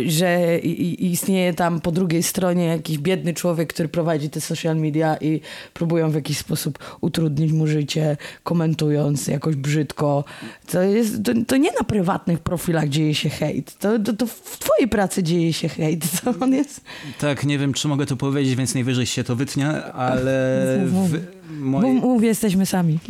że 0.06 0.58
istnieje 0.98 1.54
tam 1.54 1.80
po 1.80 1.92
drugiej 1.92 2.22
stronie 2.22 2.64
jakiś 2.64 2.98
biedny 2.98 3.34
człowiek, 3.34 3.72
który 3.72 3.88
prowadzi 3.88 4.30
te 4.30 4.40
social 4.40 4.76
media 4.76 5.16
i 5.16 5.40
próbują 5.74 6.10
w 6.10 6.14
jakiś 6.14 6.38
sposób 6.38 6.78
utrudnić 7.00 7.52
mu 7.52 7.66
życie, 7.66 8.16
komentując 8.42 9.26
jakoś 9.26 9.56
brzydko. 9.56 10.24
To, 10.70 10.82
jest, 10.82 11.24
to, 11.24 11.32
to 11.46 11.56
nie 11.56 11.70
na 11.72 11.84
prywatnych 11.84 12.38
profilach 12.38 12.88
dzieje 12.88 13.14
się 13.14 13.28
hejt. 13.28 13.78
To, 13.78 13.98
to, 13.98 14.12
to, 14.12 14.26
w 14.26 14.58
twojej 14.58 14.88
pracy 14.88 15.22
dzieje 15.22 15.52
się 15.52 15.68
hejt. 15.68 16.08
Co 16.24 16.34
on 16.40 16.52
jest? 16.52 16.80
Tak, 17.20 17.46
nie 17.46 17.58
wiem, 17.58 17.72
czy 17.72 17.88
mogę 17.88 18.06
to 18.06 18.16
powiedzieć, 18.16 18.54
więc 18.54 18.74
najwyżej 18.74 19.06
się 19.06 19.24
to 19.24 19.36
wytnie, 19.36 19.84
ale... 19.84 20.86
W 20.86 21.60
mojej, 21.60 21.94
mów, 21.94 22.22
jesteśmy 22.22 22.66
sami. 22.66 22.98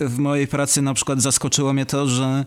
W, 0.00 0.14
w, 0.14 0.18
mojej 0.18 0.46
pracy 0.46 0.82
na 0.82 0.94
przykład 0.94 1.22
zaskoczyło 1.22 1.72
mnie 1.72 1.86
to, 1.86 2.06
że 2.06 2.44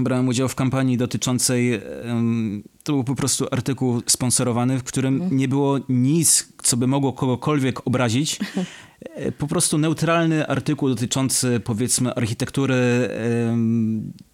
brałem 0.00 0.28
udział 0.28 0.48
w 0.48 0.54
kampanii 0.54 0.96
dotyczącej, 0.96 1.80
to 2.84 2.92
był 2.92 3.04
po 3.04 3.14
prostu 3.14 3.46
artykuł 3.50 4.02
sponsorowany, 4.06 4.78
w 4.78 4.84
którym 4.84 5.14
mhm. 5.14 5.36
nie 5.36 5.48
było 5.48 5.78
nic, 5.88 6.48
co 6.62 6.76
by 6.76 6.86
mogło 6.86 7.12
kogokolwiek 7.12 7.86
obrazić. 7.86 8.38
E, 9.02 9.32
po 9.32 9.46
prostu 9.46 9.78
neutralny 9.78 10.46
artykuł 10.46 10.88
dotyczący 10.88 11.60
powiedzmy 11.64 12.14
architektury, 12.14 13.08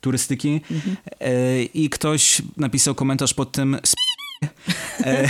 turystyki 0.01 0.61
mhm. 0.71 0.97
e, 1.21 1.63
i 1.63 1.91
ktoś 1.91 2.43
napisał 2.57 2.95
komentarz 2.95 3.35
pod 3.35 3.53
tym 3.53 3.77
E, 5.05 5.29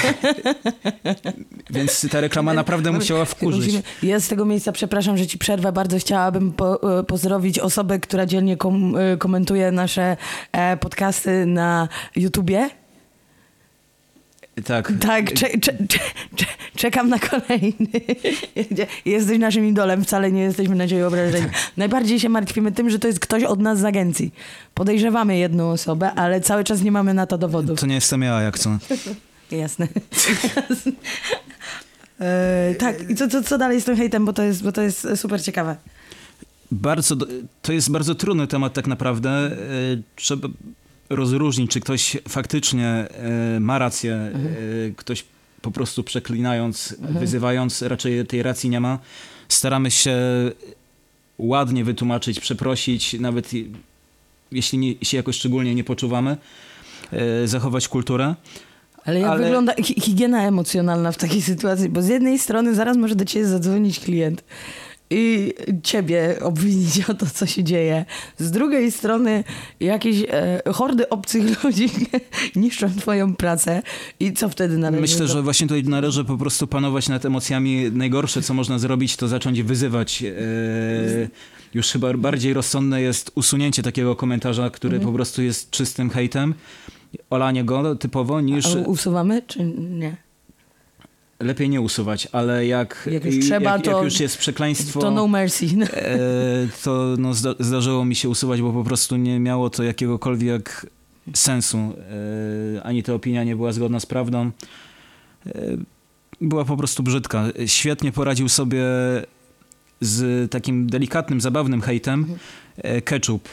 więc 1.70 2.08
ta 2.10 2.20
reklama 2.20 2.54
naprawdę 2.54 2.92
musiała 2.92 3.24
wkurzyć. 3.24 3.74
Ja 4.02 4.20
z 4.20 4.28
tego 4.28 4.44
miejsca 4.44 4.72
przepraszam, 4.72 5.16
że 5.16 5.26
ci 5.26 5.38
przerwę. 5.38 5.72
Bardzo 5.72 5.98
chciałabym 5.98 6.52
po, 6.52 6.98
e, 6.98 7.04
pozdrowić 7.04 7.58
osobę, 7.58 7.98
która 7.98 8.26
dzielnie 8.26 8.56
kom, 8.56 8.96
e, 8.96 9.16
komentuje 9.16 9.72
nasze 9.72 10.16
podcasty 10.80 11.46
na 11.46 11.88
YouTubie. 12.16 12.70
Tak. 14.64 14.92
Tak, 15.00 15.32
cze, 15.32 15.58
cze, 15.58 15.72
cze, 15.88 15.98
czekam 16.76 17.08
na 17.08 17.18
kolejny. 17.18 17.86
Jesteś 19.04 19.38
naszym 19.38 19.66
idolem, 19.66 20.04
wcale 20.04 20.32
nie 20.32 20.42
jesteśmy 20.42 20.74
na 20.74 20.88
ciebie 20.88 21.06
obrażeni. 21.06 21.46
Najbardziej 21.76 22.20
się 22.20 22.28
martwimy 22.28 22.72
tym, 22.72 22.90
że 22.90 22.98
to 22.98 23.06
jest 23.06 23.20
ktoś 23.20 23.44
od 23.44 23.60
nas 23.60 23.78
z 23.78 23.84
agencji. 23.84 24.34
Podejrzewamy 24.74 25.38
jedną 25.38 25.70
osobę, 25.70 26.12
ale 26.12 26.40
cały 26.40 26.64
czas 26.64 26.82
nie 26.82 26.92
mamy 26.92 27.14
na 27.14 27.26
to 27.26 27.38
dowodów. 27.38 27.80
To 27.80 27.86
nie 27.86 27.94
jestem 27.94 28.22
ja, 28.22 28.42
jak 28.42 28.58
co? 28.58 28.78
Jasne. 29.50 29.88
e, 32.20 32.74
tak, 32.78 33.10
i 33.10 33.14
co, 33.14 33.28
co, 33.28 33.42
co 33.42 33.58
dalej 33.58 33.80
z 33.80 33.84
tym 33.84 33.96
hejtem, 33.96 34.24
bo 34.24 34.32
to 34.32 34.42
jest, 34.42 34.62
bo 34.62 34.72
to 34.72 34.82
jest 34.82 35.06
super 35.16 35.42
ciekawe. 35.42 35.76
Bardzo, 36.70 37.16
to 37.62 37.72
jest 37.72 37.90
bardzo 37.90 38.14
trudny 38.14 38.46
temat 38.46 38.72
tak 38.72 38.86
naprawdę. 38.86 39.30
E, 39.30 39.56
trzeba 40.16 40.48
rozróżnić, 41.10 41.70
czy 41.70 41.80
ktoś 41.80 42.16
faktycznie 42.28 42.86
e, 42.86 43.60
ma 43.60 43.78
rację, 43.78 44.14
mhm. 44.14 44.94
ktoś 44.94 45.24
po 45.62 45.70
prostu 45.70 46.04
przeklinając, 46.04 46.94
mhm. 46.98 47.18
wyzywając, 47.18 47.82
raczej 47.82 48.26
tej 48.26 48.42
racji 48.42 48.70
nie 48.70 48.80
ma. 48.80 48.98
Staramy 49.48 49.90
się 49.90 50.16
ładnie 51.38 51.84
wytłumaczyć, 51.84 52.40
przeprosić, 52.40 53.20
nawet 53.20 53.50
jeśli 54.52 54.78
nie, 54.78 54.94
się 55.02 55.16
jakoś 55.16 55.36
szczególnie 55.36 55.74
nie 55.74 55.84
poczuwamy, 55.84 56.36
zachować 57.44 57.88
kulturę. 57.88 58.34
Ale 59.04 59.20
jak 59.20 59.30
ale... 59.30 59.44
wygląda 59.44 59.74
higiena 59.82 60.46
emocjonalna 60.46 61.12
w 61.12 61.16
takiej 61.16 61.42
sytuacji? 61.42 61.88
Bo 61.88 62.02
z 62.02 62.08
jednej 62.08 62.38
strony 62.38 62.74
zaraz 62.74 62.96
może 62.96 63.14
do 63.14 63.24
ciebie 63.24 63.46
zadzwonić 63.46 64.00
klient 64.00 64.44
i 65.10 65.54
ciebie 65.82 66.36
obwinić 66.42 67.10
o 67.10 67.14
to, 67.14 67.26
co 67.26 67.46
się 67.46 67.64
dzieje. 67.64 68.04
Z 68.38 68.50
drugiej 68.50 68.92
strony 68.92 69.44
jakieś 69.80 70.22
e, 70.28 70.62
hordy 70.72 71.08
obcych 71.08 71.44
ludzi 71.64 71.90
niszczą 72.56 72.90
twoją 72.98 73.34
pracę 73.34 73.82
i 74.20 74.32
co 74.32 74.48
wtedy 74.48 74.78
należy? 74.78 75.00
Myślę, 75.00 75.26
że 75.26 75.42
właśnie 75.42 75.66
tutaj 75.66 75.84
należy 75.84 76.24
po 76.24 76.38
prostu 76.38 76.66
panować 76.66 77.08
nad 77.08 77.24
emocjami. 77.24 77.90
Najgorsze, 77.92 78.42
co 78.42 78.54
można 78.54 78.78
zrobić, 78.78 79.16
to 79.16 79.28
zacząć 79.28 79.62
wyzywać. 79.62 80.22
E, 80.22 81.28
już 81.74 81.90
chyba 81.90 82.14
bardziej 82.14 82.54
rozsądne 82.54 83.02
jest 83.02 83.30
usunięcie 83.34 83.82
takiego 83.82 84.16
komentarza, 84.16 84.70
który 84.70 84.96
mhm. 84.96 85.12
po 85.12 85.16
prostu 85.16 85.42
jest 85.42 85.70
czystym 85.70 86.10
hejtem 86.10 86.54
olanie 87.30 87.64
go 87.64 87.96
typowo 87.96 88.40
niż... 88.40 88.66
A 88.66 88.78
usuwamy 88.78 89.42
czy 89.46 89.64
nie? 89.64 90.27
Lepiej 91.40 91.68
nie 91.68 91.81
usuwać, 91.81 92.29
ale 92.33 92.66
jak, 92.66 93.09
jak 93.12 93.24
już 93.24 93.38
trzeba, 93.38 93.72
jak, 93.72 93.83
to, 93.83 93.90
jak 93.90 94.05
już 94.05 94.20
jest 94.20 94.38
przekleństwo... 94.38 95.01
To 95.01 95.11
no 95.11 95.29
mercy. 95.29 95.66
E, 95.92 96.18
to 96.85 97.14
no, 97.18 97.35
zdarzyło 97.61 98.05
mi 98.05 98.14
się 98.14 98.29
usuwać, 98.29 98.62
bo 98.62 98.72
po 98.72 98.85
prostu 98.85 99.16
nie 99.16 99.40
miało 99.40 99.70
to 99.70 99.83
jakiegokolwiek 99.83 100.87
sensu. 101.35 101.79
E, 101.79 102.83
ani 102.83 103.03
ta 103.03 103.14
opinia 103.14 103.44
nie 103.44 103.57
była 103.57 103.72
zgodna 103.72 104.01
z 104.01 104.07
prawdą. 104.07 104.51
E, 105.46 105.53
była 106.40 106.64
po 106.64 106.77
prostu 106.77 107.03
brzydka. 107.03 107.44
Świetnie 107.66 108.12
poradził 108.12 108.48
sobie 108.48 108.85
z 110.01 110.51
takim 110.51 110.87
delikatnym, 110.87 111.40
zabawnym 111.40 111.81
hejtem 111.81 112.27
ketchup 113.05 113.48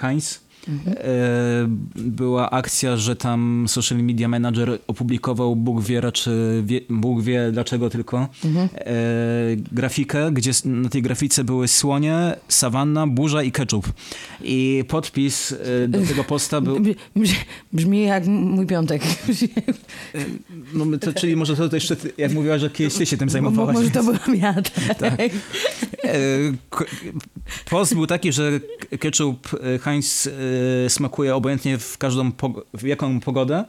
Heinz 0.00 0.40
Mhm. 0.68 1.86
Była 1.96 2.50
akcja, 2.50 2.96
że 2.96 3.16
tam 3.16 3.64
social 3.68 3.98
media 3.98 4.28
manager 4.28 4.78
opublikował, 4.86 5.56
Bóg 5.56 5.82
wie, 5.82 6.12
czy 6.12 6.62
wie, 6.66 6.80
Bóg 6.88 7.22
wie 7.22 7.52
dlaczego 7.52 7.90
tylko, 7.90 8.28
mhm. 8.44 8.68
e, 8.74 8.92
grafikę, 9.56 10.32
gdzie 10.32 10.50
na 10.64 10.88
tej 10.88 11.02
grafice 11.02 11.44
były 11.44 11.68
słonie, 11.68 12.36
sawanna, 12.48 13.06
burza 13.06 13.42
i 13.42 13.52
ketchup. 13.52 13.92
I 14.42 14.84
podpis 14.88 15.52
e, 15.52 15.88
do 15.88 16.06
tego 16.06 16.24
posta 16.24 16.60
był... 16.60 16.78
Brzmi 17.72 18.02
jak 18.02 18.26
mój 18.26 18.66
piątek. 18.66 19.02
No, 20.74 20.98
to, 20.98 21.12
czyli 21.12 21.36
może 21.36 21.56
to 21.56 21.76
jeszcze, 21.76 21.96
jak 22.18 22.32
mówiła, 22.32 22.58
że 22.58 22.70
kiedyś 22.70 22.94
ty 22.94 23.06
się 23.06 23.16
tym 23.16 23.30
zajmowałaś. 23.30 23.74
Może 23.74 23.90
to 23.90 24.02
byłam 24.02 24.36
ja, 24.36 24.54
tak. 24.54 24.98
tak. 24.98 25.20
Post 27.70 27.94
był 27.94 28.06
taki, 28.06 28.32
że 28.32 28.60
ketchup 29.00 29.48
Heinz 29.80 30.28
smakuje 30.88 31.34
obojętnie 31.34 31.78
w 31.78 31.98
każdą, 31.98 32.30
w 32.74 32.82
jaką 32.82 33.20
pogodę, 33.20 33.64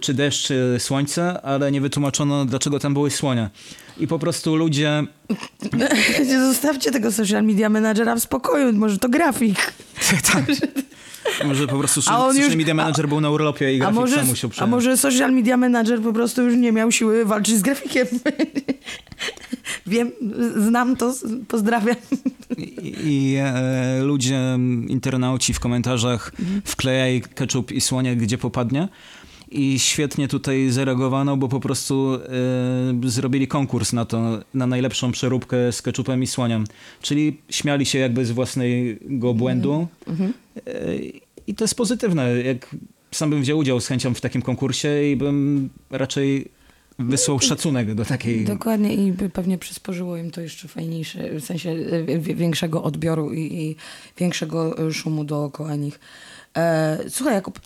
czy 0.00 0.14
deszcz, 0.14 0.46
czy 0.46 0.76
słońce, 0.78 1.42
ale 1.42 1.72
nie 1.72 1.80
wytłumaczono, 1.80 2.44
dlaczego 2.44 2.78
tam 2.78 2.94
były 2.94 3.10
słonie. 3.10 3.50
I 3.98 4.06
po 4.06 4.18
prostu 4.18 4.56
ludzie... 4.56 5.04
Zostawcie 6.48 6.90
tego 6.90 7.12
social 7.12 7.44
media 7.44 7.68
managera 7.68 8.16
w 8.16 8.20
spokoju, 8.20 8.72
może 8.72 8.98
to 8.98 9.08
grafik. 9.08 9.72
tak. 10.32 10.44
Może 11.44 11.66
po 11.66 11.78
prostu 11.78 12.02
social 12.02 12.36
już, 12.36 12.56
media 12.56 12.74
manager 12.74 13.04
a, 13.04 13.08
był 13.08 13.20
na 13.20 13.30
urlopie 13.30 13.74
i 13.74 13.78
grafik 13.78 13.98
a 13.98 14.00
może, 14.00 14.24
musiał 14.24 14.50
przejąć. 14.50 14.72
A 14.72 14.76
może 14.76 14.96
social 14.96 15.32
media 15.32 15.56
manager 15.56 16.00
po 16.00 16.12
prostu 16.12 16.42
już 16.42 16.56
nie 16.56 16.72
miał 16.72 16.92
siły 16.92 17.24
walczyć 17.24 17.56
z 17.56 17.62
grafikiem. 17.62 18.06
Wiem, 19.86 20.10
znam 20.56 20.96
to, 20.96 21.14
pozdrawiam. 21.48 21.96
I, 22.82 23.36
e, 23.38 24.02
ludzie, 24.02 24.58
internauci 24.88 25.54
w 25.54 25.60
komentarzach 25.60 26.32
mhm. 26.40 26.62
wklejaj 26.64 27.22
ketchup 27.34 27.72
i 27.72 27.80
słonie 27.80 28.16
gdzie 28.16 28.38
popadnie. 28.38 28.88
I 29.50 29.78
świetnie 29.78 30.28
tutaj 30.28 30.70
zareagowano, 30.70 31.36
bo 31.36 31.48
po 31.48 31.60
prostu 31.60 32.18
y, 33.04 33.10
zrobili 33.10 33.48
konkurs 33.48 33.92
na 33.92 34.04
to, 34.04 34.38
na 34.54 34.66
najlepszą 34.66 35.12
przeróbkę 35.12 35.72
z 35.72 35.82
keczupem 35.82 36.22
i 36.22 36.26
słoniem. 36.26 36.64
Czyli 37.02 37.36
śmiali 37.48 37.86
się 37.86 37.98
jakby 37.98 38.24
z 38.24 38.30
własnego 38.30 39.34
błędu. 39.34 39.86
Mm 40.06 40.18
-hmm. 40.18 40.32
y, 40.68 41.12
I 41.46 41.54
to 41.54 41.64
jest 41.64 41.74
pozytywne. 41.74 42.42
Jak 42.42 42.76
sam 43.10 43.30
bym 43.30 43.42
wziął 43.42 43.58
udział 43.58 43.80
z 43.80 43.86
chęcią 43.86 44.14
w 44.14 44.20
takim 44.20 44.42
konkursie 44.42 45.04
i 45.12 45.16
bym 45.16 45.68
raczej 45.90 46.48
wysłał 47.00 47.40
szacunek 47.40 47.94
do 47.94 48.04
takiej... 48.04 48.44
Dokładnie 48.44 48.94
i 48.94 49.12
pewnie 49.32 49.58
przysporzyło 49.58 50.16
im 50.16 50.30
to 50.30 50.40
jeszcze 50.40 50.68
fajniejsze, 50.68 51.40
w 51.40 51.44
sensie 51.44 51.70
e, 51.70 52.18
większego 52.18 52.82
odbioru 52.82 53.32
i, 53.32 53.40
i 53.40 53.76
większego 54.18 54.86
e, 54.88 54.92
szumu 54.92 55.24
dookoła 55.24 55.74
nich. 55.76 56.00
E, 56.56 56.98
słuchaj 57.08 57.34
Jakub, 57.34 57.60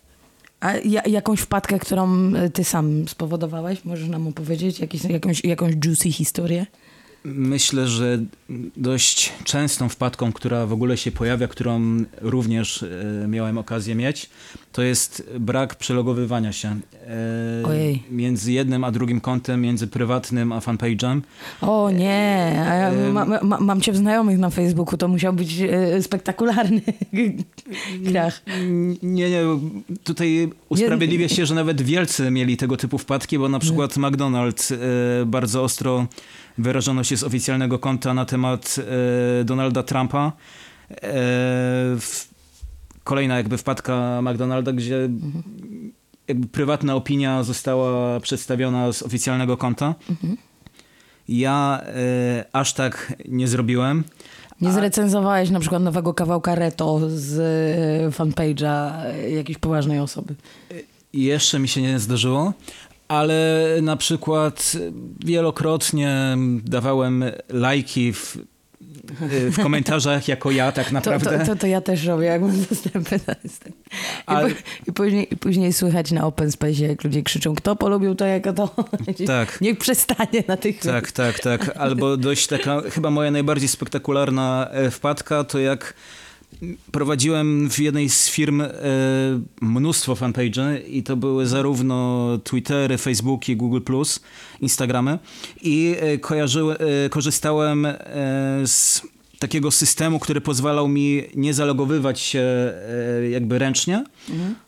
a 0.60 0.72
ja, 0.76 1.02
jakąś 1.06 1.40
wpadkę, 1.40 1.78
którą 1.78 2.34
e, 2.34 2.50
ty 2.50 2.64
sam 2.64 3.08
spowodowałeś, 3.08 3.84
możesz 3.84 4.08
nam 4.08 4.28
opowiedzieć? 4.28 4.80
Jakiś, 4.80 5.04
jakąś, 5.04 5.44
jakąś 5.44 5.74
juicy 5.84 6.12
historię? 6.12 6.66
Myślę, 7.24 7.88
że 7.88 8.18
dość 8.76 9.32
częstą 9.44 9.88
wpadką, 9.88 10.32
która 10.32 10.66
w 10.66 10.72
ogóle 10.72 10.96
się 10.96 11.12
pojawia, 11.12 11.48
którą 11.48 12.04
również 12.20 12.82
e, 12.82 13.28
miałem 13.28 13.58
okazję 13.58 13.94
mieć, 13.94 14.30
to 14.72 14.82
jest 14.82 15.30
brak 15.40 15.74
przelogowywania 15.74 16.52
się 16.52 16.68
e, 16.68 17.66
Ojej. 17.66 18.02
między 18.10 18.52
jednym 18.52 18.84
a 18.84 18.90
drugim 18.90 19.20
kontem, 19.20 19.60
między 19.60 19.86
prywatnym 19.86 20.52
a 20.52 20.60
fanpage'em. 20.60 21.20
O 21.60 21.90
nie, 21.90 22.64
a 22.68 22.74
ja 22.74 22.92
ma, 23.12 23.24
ma, 23.24 23.60
mam 23.60 23.80
cię 23.80 23.92
w 23.92 23.96
znajomych 23.96 24.38
na 24.38 24.50
Facebooku, 24.50 24.96
to 24.96 25.08
musiał 25.08 25.32
być 25.32 25.60
e, 25.60 26.02
spektakularny 26.02 26.82
krach. 28.06 28.42
Nie, 29.02 29.30
nie, 29.30 29.42
tutaj 30.04 30.50
usprawiedliwię 30.68 31.28
się, 31.28 31.46
że 31.46 31.54
nawet 31.54 31.82
wielcy 31.82 32.30
mieli 32.30 32.56
tego 32.56 32.76
typu 32.76 32.98
wpadki, 32.98 33.38
bo 33.38 33.48
na 33.48 33.58
przykład 33.58 33.94
McDonald's 33.94 34.74
e, 34.74 35.26
bardzo 35.26 35.62
ostro 35.62 36.06
wyrażono 36.58 37.04
się 37.04 37.16
z 37.16 37.24
oficjalnego 37.24 37.78
konta 37.78 38.14
na 38.14 38.24
temat 38.24 38.76
e, 39.40 39.44
Donalda 39.44 39.82
Trumpa. 39.82 40.32
E, 40.90 41.00
w, 42.00 42.28
kolejna 43.04 43.36
jakby 43.36 43.58
wpadka 43.58 44.22
McDonalda, 44.22 44.72
gdzie 44.72 45.08
jakby 46.28 46.46
prywatna 46.48 46.94
opinia 46.94 47.42
została 47.42 48.20
przedstawiona 48.20 48.92
z 48.92 49.02
oficjalnego 49.02 49.56
konta. 49.56 49.94
Ja 51.28 51.80
e, 51.82 52.44
aż 52.52 52.72
tak 52.72 53.12
nie 53.28 53.48
zrobiłem. 53.48 54.04
Nie 54.60 54.72
zrecenzowałeś 54.72 55.50
na 55.50 55.60
przykład 55.60 55.82
nowego 55.82 56.14
kawałka 56.14 56.54
Reto 56.54 57.00
z 57.08 57.38
e, 57.38 58.10
fanpage'a 58.10 59.04
e, 59.04 59.30
jakiejś 59.30 59.58
poważnej 59.58 60.00
osoby. 60.00 60.34
Jeszcze 61.12 61.58
mi 61.58 61.68
się 61.68 61.82
nie 61.82 61.98
zdarzyło, 61.98 62.52
ale 63.08 63.68
na 63.82 63.96
przykład 63.96 64.72
wielokrotnie 65.24 66.36
dawałem 66.64 67.24
lajki 67.48 68.12
w, 68.12 68.38
w 69.30 69.62
komentarzach 69.62 70.28
jako 70.28 70.50
ja 70.50 70.72
tak 70.72 70.86
To, 70.86 70.92
naprawdę. 70.92 71.38
to, 71.38 71.46
to, 71.46 71.56
to 71.56 71.66
ja 71.66 71.80
też 71.80 72.04
robię, 72.04 72.26
jak 72.26 72.40
mam 72.42 72.64
dostępy 72.70 73.20
na. 73.26 73.34
I, 73.34 73.46
Ale- 74.26 74.50
po, 74.50 74.54
i, 74.86 74.92
później, 74.92 75.34
I 75.34 75.36
później 75.36 75.72
słychać 75.72 76.12
na 76.12 76.24
open 76.26 76.52
space, 76.52 76.72
jak 76.84 77.04
ludzie 77.04 77.22
krzyczą, 77.22 77.54
kto 77.54 77.76
polubił 77.76 78.14
to 78.14 78.26
jako 78.26 78.52
to. 78.52 78.74
Tak. 79.26 79.60
Niech 79.60 79.78
przestanie 79.78 80.44
na 80.48 80.56
tych... 80.56 80.80
Tak, 80.80 81.12
tak, 81.12 81.38
tak. 81.40 81.76
Albo 81.76 82.16
dość 82.16 82.46
taka, 82.46 82.80
chyba 82.90 83.10
moja 83.10 83.30
najbardziej 83.30 83.68
spektakularna 83.68 84.68
e, 84.70 84.90
wpadka, 84.90 85.44
to 85.44 85.58
jak 85.58 85.94
prowadziłem 86.92 87.70
w 87.70 87.78
jednej 87.78 88.08
z 88.08 88.28
firm 88.30 88.60
e, 88.60 88.70
mnóstwo 89.60 90.14
fanpage'y 90.14 90.80
i 90.88 91.02
to 91.02 91.16
były 91.16 91.46
zarówno 91.46 92.28
Twittery, 92.44 92.98
Facebooki, 92.98 93.56
Google+, 93.56 93.80
Instagramy 94.60 95.18
i 95.62 95.94
e, 95.98 96.18
kojarzyły, 96.18 96.78
e, 96.78 97.08
korzystałem 97.08 97.86
z 98.64 99.02
takiego 99.38 99.70
systemu, 99.70 100.18
który 100.18 100.40
pozwalał 100.40 100.88
mi 100.88 101.22
nie 101.34 101.54
zalogowywać 101.54 102.20
się 102.20 102.72
jakby 103.30 103.58
ręcznie, 103.58 104.04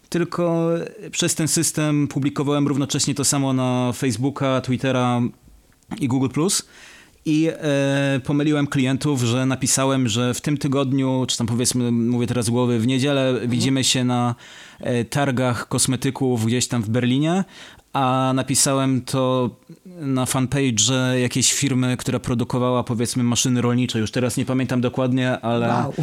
tylko 0.09 0.69
przez 1.11 1.35
ten 1.35 1.49
system 1.49 2.09
publikowałem 2.09 2.69
równocześnie 2.69 3.15
to 3.15 3.25
samo 3.25 3.53
na 3.53 3.93
Facebooka, 3.93 4.61
Twittera 4.61 5.21
i 6.01 6.09
Google+. 6.09 6.29
I 7.27 7.49
e, 7.49 8.21
pomyliłem 8.25 8.67
klientów, 8.67 9.23
że 9.23 9.47
napisałem, 9.47 10.09
że 10.09 10.35
w 10.35 10.41
tym 10.41 10.59
tygodniu, 10.59 11.25
czy 11.29 11.39
tam 11.39 11.47
powiedzmy, 11.47 11.93
mówię 11.93 12.27
teraz 12.27 12.51
głowy, 12.51 12.79
w 12.79 12.87
niedzielę 12.87 13.41
widzimy 13.47 13.85
się 13.85 14.05
na 14.05 14.35
e, 14.81 15.05
targach 15.05 15.69
kosmetyków 15.69 16.47
gdzieś 16.47 16.69
tam 16.69 16.83
w 16.83 16.89
Berlinie, 16.89 17.45
a 17.93 18.33
napisałem 18.35 19.01
to 19.01 19.51
na 19.97 20.27
fanpage 20.27 21.19
jakiejś 21.21 21.53
firmy, 21.53 21.97
która 21.97 22.19
produkowała 22.19 22.85
powiedzmy 22.85 23.23
maszyny 23.23 23.63
rolnicze. 23.63 23.99
Już 23.99 24.11
teraz 24.11 24.37
nie 24.37 24.45
pamiętam 24.45 24.81
dokładnie, 24.81 25.41
ale... 25.41 25.69
Wow. 25.69 25.95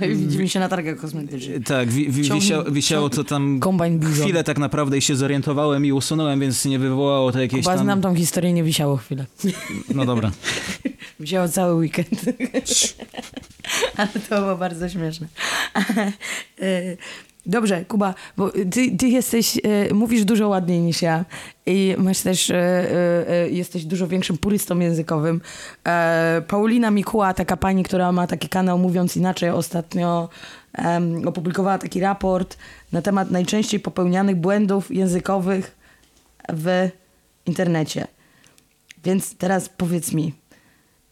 Widzimy 0.16 0.48
się 0.48 0.60
na 0.60 0.68
targach 0.68 0.96
kosmetycznych. 0.96 1.64
Tak, 1.64 1.90
wi, 1.90 2.10
wi, 2.10 2.22
Ciągnij- 2.22 2.34
wisiało, 2.40 2.64
wisiało 2.64 3.10
to 3.10 3.24
tam 3.24 3.60
chwilę 4.14 4.44
tak 4.44 4.58
naprawdę 4.58 4.98
i 4.98 5.02
się 5.02 5.16
zorientowałem 5.16 5.86
i 5.86 5.92
usunąłem, 5.92 6.40
więc 6.40 6.64
nie 6.64 6.78
wywołało 6.78 7.32
to 7.32 7.40
jakieś 7.40 7.60
Chyba 7.60 7.74
tam... 7.74 7.84
znam 7.84 8.00
tą 8.00 8.14
historię, 8.14 8.52
nie 8.52 8.64
wisiało 8.64 8.96
chwilę. 8.96 9.26
No 9.94 10.04
dobra. 10.04 10.30
Wisiało 11.20 11.48
cały 11.48 11.74
weekend. 11.74 12.24
Ale 13.96 14.08
to 14.28 14.40
było 14.40 14.56
bardzo 14.56 14.88
śmieszne. 14.88 15.26
Dobrze, 17.46 17.84
Kuba, 17.84 18.14
bo 18.36 18.50
ty, 18.50 18.96
ty 18.96 19.08
jesteś, 19.08 19.58
e, 19.62 19.94
mówisz 19.94 20.24
dużo 20.24 20.48
ładniej 20.48 20.80
niż 20.80 21.02
ja 21.02 21.24
i 21.66 21.94
masz 21.98 22.20
też, 22.20 22.50
e, 22.50 22.56
e, 23.28 23.50
jesteś 23.50 23.84
dużo 23.84 24.08
większym 24.08 24.38
purystą 24.38 24.78
językowym. 24.78 25.40
Paulina 26.48 26.90
Mikuła, 26.90 27.34
taka 27.34 27.56
pani, 27.56 27.82
która 27.82 28.12
ma 28.12 28.26
taki 28.26 28.48
kanał 28.48 28.78
Mówiąc 28.78 29.16
Inaczej, 29.16 29.50
ostatnio 29.50 30.28
opublikowała 31.26 31.78
taki 31.78 32.00
raport 32.00 32.56
na 32.92 33.02
temat 33.02 33.30
najczęściej 33.30 33.80
popełnianych 33.80 34.36
błędów 34.36 34.90
językowych 34.90 35.76
w 36.52 36.88
internecie. 37.46 38.06
Więc 39.04 39.36
teraz 39.36 39.68
powiedz 39.68 40.12
mi, 40.12 40.34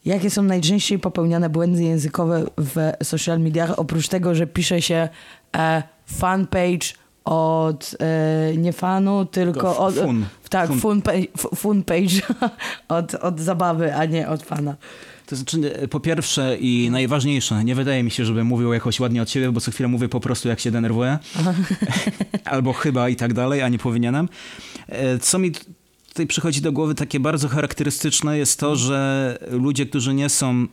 jakie 0.04 0.30
są 0.30 0.42
najczęściej 0.42 0.98
popełniane 0.98 1.50
błędy 1.50 1.82
językowe 1.82 2.44
w 2.58 3.04
social 3.04 3.40
mediach, 3.40 3.78
oprócz 3.78 4.08
tego, 4.08 4.34
że 4.34 4.46
pisze 4.46 4.82
się 4.82 5.08
e, 5.56 5.82
fanpage 6.16 6.94
od 7.24 7.96
e, 8.00 8.56
nie 8.56 8.72
fanu, 8.72 9.24
tylko 9.24 9.78
od... 9.78 9.94
fun. 9.94 10.26
Tak, 10.48 10.68
Fun. 10.68 10.80
fun, 10.80 11.02
page, 11.02 11.26
fun 11.56 11.82
page 11.82 12.20
od, 12.88 13.14
od 13.14 13.40
zabawy, 13.40 13.94
a 13.94 14.04
nie 14.04 14.28
od 14.28 14.42
fana. 14.42 14.76
To 15.26 15.36
znaczy, 15.36 15.74
e, 15.74 15.88
po 15.88 16.00
pierwsze 16.00 16.56
i 16.56 16.90
najważniejsze, 16.90 17.64
nie 17.64 17.74
wydaje 17.74 18.02
mi 18.02 18.10
się, 18.10 18.24
żebym 18.24 18.46
mówił 18.46 18.72
jakoś 18.72 19.00
ładnie 19.00 19.22
od 19.22 19.30
siebie, 19.30 19.52
bo 19.52 19.60
co 19.60 19.70
chwilę 19.70 19.88
mówię 19.88 20.08
po 20.08 20.20
prostu 20.20 20.48
jak 20.48 20.60
się 20.60 20.70
denerwuję. 20.70 21.18
Albo 22.44 22.72
chyba 22.72 23.08
i 23.08 23.16
tak 23.16 23.32
dalej, 23.34 23.62
a 23.62 23.68
nie 23.68 23.78
powinienem. 23.78 24.28
E, 24.88 25.18
Co 25.18 25.38
mi 25.38 25.52
tutaj 26.08 26.26
przychodzi 26.26 26.60
do 26.60 26.72
głowy 26.72 26.94
takie 26.94 27.20
bardzo 27.20 27.48
charakterystyczne 27.48 28.38
jest 28.38 28.60
to, 28.60 28.76
że 28.76 29.38
ludzie, 29.50 29.86
którzy 29.86 30.14
nie 30.14 30.28
są 30.28 30.66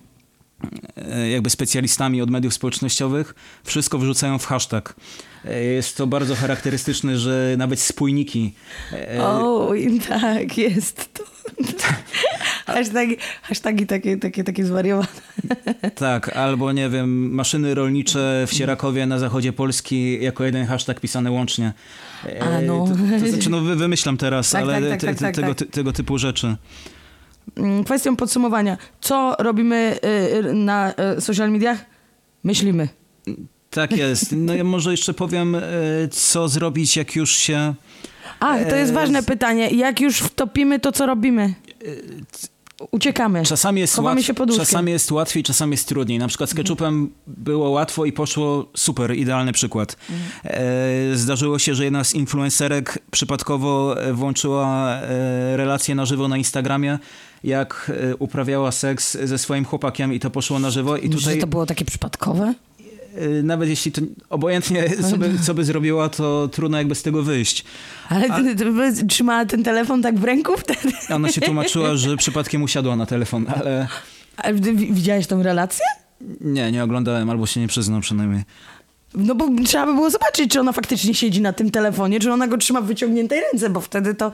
jakby 1.31 1.49
specjalistami 1.49 2.21
od 2.21 2.29
mediów 2.29 2.53
społecznościowych, 2.53 3.35
wszystko 3.63 3.97
wrzucają 3.97 4.39
w 4.39 4.45
hashtag. 4.45 4.95
E, 5.45 5.63
Jest 5.63 5.97
to 5.97 6.07
bardzo 6.07 6.35
charakterystyczne, 6.35 7.17
że 7.17 7.55
nawet 7.57 7.79
spójniki 7.79 8.53
e, 8.93 9.23
O, 9.23 9.71
tak, 10.09 10.57
jest 10.57 11.13
to. 11.13 11.23
Hashtagi, 12.65 13.17
hashtagi 13.41 13.87
takie, 13.87 14.17
takie, 14.17 14.43
takie 14.43 14.65
zwariowane. 14.65 15.07
Tak, 15.95 16.29
albo 16.37 16.71
nie 16.71 16.89
wiem, 16.89 17.31
maszyny 17.33 17.75
rolnicze 17.75 18.45
w 18.47 18.53
Sierakowie 18.53 19.05
na 19.05 19.19
zachodzie 19.19 19.53
Polski 19.53 20.23
jako 20.23 20.43
jeden 20.43 20.65
hashtag 20.65 20.99
pisany 20.99 21.31
łącznie. 21.31 21.73
E, 22.25 22.41
A, 22.43 22.61
no. 22.61 22.87
To, 22.87 23.19
to 23.19 23.27
znaczy, 23.29 23.49
no 23.49 23.61
wy- 23.61 23.75
wymyślam 23.75 24.17
teraz, 24.17 24.49
Tak, 24.51 24.61
ale 24.61 24.73
tak, 24.81 24.89
tak, 24.89 24.99
te, 24.99 25.07
tak, 25.07 25.15
te, 25.17 25.21
tak, 25.25 25.35
tego, 25.35 25.47
tak. 25.47 25.57
ty- 25.57 25.65
tego 25.65 25.93
typu 25.93 26.17
rzeczy. 26.17 26.55
Mm, 27.57 27.83
Kwestią 27.83 28.15
podsumowania. 28.15 28.77
Co 29.01 29.35
robimy 29.39 29.97
y, 30.05 30.47
y, 30.49 30.53
na 30.53 30.93
y, 31.17 31.21
social 31.21 31.51
mediach? 31.51 31.85
Myślimy. 32.43 32.87
Tak 33.69 33.97
jest. 33.97 34.31
No 34.37 34.53
ja 34.55 34.63
może 34.63 34.91
jeszcze 34.91 35.13
powiem, 35.13 35.55
e, 35.55 35.61
co 36.11 36.47
zrobić, 36.47 36.97
jak 36.97 37.15
już 37.15 37.31
się... 37.35 37.73
A, 38.39 38.57
to 38.57 38.75
jest 38.75 38.91
E, 38.91 38.95
ważne 38.95 39.23
pytanie. 39.23 39.69
Jak 39.69 39.99
już 40.01 40.19
wtopimy, 40.19 40.79
to 40.79 40.91
co 40.91 41.05
robimy? 41.05 41.53
Uciekamy. 42.91 43.43
Czasami 43.45 43.81
jest, 43.81 43.95
Chowamy 43.95 44.15
łatw, 44.15 44.27
się 44.27 44.33
pod 44.33 44.49
łóżkiem. 44.49 44.65
czasami 44.65 44.91
jest 44.91 45.11
łatwiej, 45.11 45.43
czasami 45.43 45.71
jest 45.71 45.87
trudniej. 45.87 46.19
Na 46.19 46.27
przykład 46.27 46.49
z 46.49 46.53
ketchupem 46.53 47.09
było 47.27 47.69
łatwo 47.69 48.05
i 48.05 48.11
poszło 48.11 48.65
super, 48.77 49.15
idealny 49.15 49.51
przykład. 49.53 49.97
E, 50.43 51.15
zdarzyło 51.15 51.59
się, 51.59 51.75
że 51.75 51.83
jedna 51.83 52.03
z 52.03 52.13
influencerek 52.13 52.99
przypadkowo 53.11 54.01
e, 54.01 54.13
włączyła 54.13 54.95
e, 54.95 55.57
relację 55.57 55.95
na 55.95 56.05
żywo 56.05 56.27
na 56.27 56.37
Instagramie, 56.37 56.99
jak 57.45 57.91
e, 58.11 58.15
uprawiała 58.15 58.71
seks 58.71 59.17
ze 59.23 59.37
swoim 59.37 59.65
chłopakiem 59.65 60.13
i 60.13 60.19
to 60.19 60.29
poszło 60.29 60.59
na 60.59 60.69
żywo. 60.69 60.97
I 60.97 61.09
tutaj 61.09 61.35
że 61.35 61.41
to 61.41 61.47
było 61.47 61.65
takie 61.65 61.85
przypadkowe? 61.85 62.53
e, 63.15 63.43
nawet 63.43 63.69
jeśli 63.69 63.91
to 63.91 64.01
obojętnie 64.29 64.89
co 65.09 65.17
by, 65.17 65.39
co 65.39 65.53
by 65.53 65.65
zrobiła, 65.65 66.09
to 66.09 66.47
trudno 66.47 66.77
jakby 66.77 66.95
z 66.95 67.03
tego 67.03 67.23
wyjść. 67.23 67.65
Ale 68.09 68.27
trzymała 69.09 69.45
ten 69.45 69.63
telefon 69.63 70.01
tak 70.01 70.19
w 70.19 70.23
ręku 70.23 70.57
wtedy? 70.57 70.95
Ona 71.09 71.29
się 71.29 71.41
tłumaczyła, 71.49 71.95
że 71.95 72.17
przypadkiem 72.17 72.63
usiadła 72.63 72.95
na 72.95 73.05
telefon, 73.05 73.45
ale 73.55 73.87
A 74.37 74.53
widziałeś 74.73 75.27
tą 75.27 75.43
relację? 75.43 75.85
nie, 76.41 76.71
nie 76.71 76.83
oglądałem 76.83 77.29
albo 77.29 77.45
się 77.45 77.59
nie 77.59 77.67
przyznam 77.67 78.01
przynajmniej. 78.01 78.43
No 79.15 79.35
bo 79.35 79.49
trzeba 79.65 79.85
by 79.85 79.93
było 79.93 80.09
zobaczyć, 80.09 80.51
czy 80.51 80.59
ona 80.59 80.71
faktycznie 80.71 81.13
siedzi 81.13 81.41
na 81.41 81.53
tym 81.53 81.71
telefonie, 81.71 82.19
czy 82.19 82.31
ona 82.33 82.47
go 82.47 82.57
trzyma 82.57 82.81
w 82.81 82.85
wyciągniętej 82.85 83.41
ręce, 83.41 83.69
bo 83.69 83.81
wtedy 83.81 84.15
to, 84.15 84.31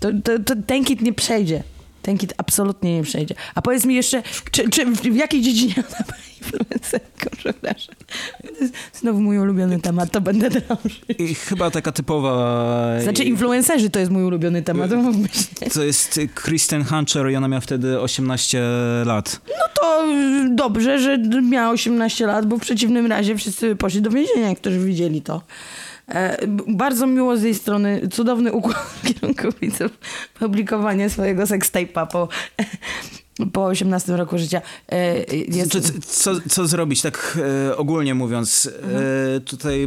to, 0.00 0.08
to, 0.24 0.38
to 0.38 0.54
ten 0.66 0.84
kit 0.84 1.00
nie 1.00 1.12
przejdzie. 1.12 1.62
Ten 2.02 2.18
kit 2.18 2.34
absolutnie 2.36 2.96
nie 2.96 3.02
przejdzie. 3.02 3.34
A 3.54 3.62
powiedz 3.62 3.84
mi 3.84 3.94
jeszcze, 3.94 4.22
czy, 4.50 4.68
czy 4.68 4.86
w, 4.86 5.16
jakiej 5.16 5.42
dziedzinie 5.42 5.74
ona 5.76 6.04
była 6.06 6.18
influencerką, 6.40 7.30
przepraszam. 7.36 7.94
Znowu 8.94 9.20
mój 9.20 9.38
ulubiony 9.38 9.80
temat, 9.80 10.10
to 10.10 10.20
będę 10.20 10.50
drążyć. 10.50 11.02
I 11.18 11.34
chyba 11.34 11.70
taka 11.70 11.92
typowa... 11.92 13.00
Znaczy 13.02 13.24
influencerzy 13.24 13.90
to 13.90 13.98
jest 13.98 14.12
mój 14.12 14.24
ulubiony 14.24 14.62
temat, 14.62 14.90
to 14.90 15.12
się. 15.64 15.70
To 15.70 15.84
jest 15.84 16.20
Kristen 16.34 16.84
Hunter 16.84 17.30
i 17.30 17.36
ona 17.36 17.48
miała 17.48 17.60
wtedy 17.60 18.00
18 18.00 18.62
lat. 19.04 19.40
No 19.48 19.64
to 19.80 20.06
y, 20.06 20.54
dobrze, 20.54 20.98
że 20.98 21.18
miała 21.42 21.70
18 21.70 22.26
lat, 22.26 22.46
bo 22.46 22.56
w 22.56 22.60
przeciwnym 22.60 23.06
razie 23.06 23.36
wszyscy 23.36 23.76
poszli 23.76 24.02
do 24.02 24.10
więzienia, 24.10 24.54
którzy 24.54 24.78
widzieli 24.78 25.22
to. 25.22 25.42
E, 26.08 26.46
bardzo 26.68 27.06
miło 27.06 27.36
z 27.36 27.42
jej 27.42 27.54
strony, 27.54 28.08
cudowny 28.12 28.52
układ 28.52 28.86
w 29.02 29.14
kierunku 29.14 29.48
widzów, 29.60 29.90
publikowanie 30.38 31.10
swojego 31.10 31.42
sextape'a 31.42 32.06
po, 32.06 32.28
po 33.52 33.64
18 33.64 34.16
roku 34.16 34.38
życia. 34.38 34.62
E, 34.88 35.24
jest, 35.34 35.72
Czy, 35.72 35.80
co, 36.00 36.30
co 36.48 36.66
zrobić, 36.66 37.02
tak 37.02 37.38
e, 37.68 37.76
ogólnie 37.76 38.14
mówiąc? 38.14 38.70
E, 39.36 39.40
tutaj 39.40 39.86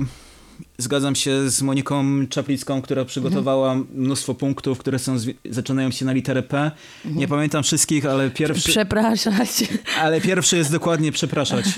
zgadzam 0.77 1.15
się 1.15 1.49
z 1.49 1.61
Moniką 1.61 2.27
Czaplicką, 2.29 2.81
która 2.81 3.05
przygotowała 3.05 3.75
mnóstwo 3.93 4.33
punktów, 4.35 4.77
które 4.77 4.99
są 4.99 5.17
zaczynają 5.49 5.91
się 5.91 6.05
na 6.05 6.13
literę 6.13 6.43
P. 6.43 6.71
Nie 7.05 7.27
pamiętam 7.27 7.63
wszystkich, 7.63 8.05
ale 8.05 8.29
pierwszy, 8.29 8.69
Przepraszać. 8.69 9.63
ale 10.01 10.21
pierwszy 10.21 10.57
jest 10.57 10.71
dokładnie 10.71 11.11
przepraszać. 11.11 11.65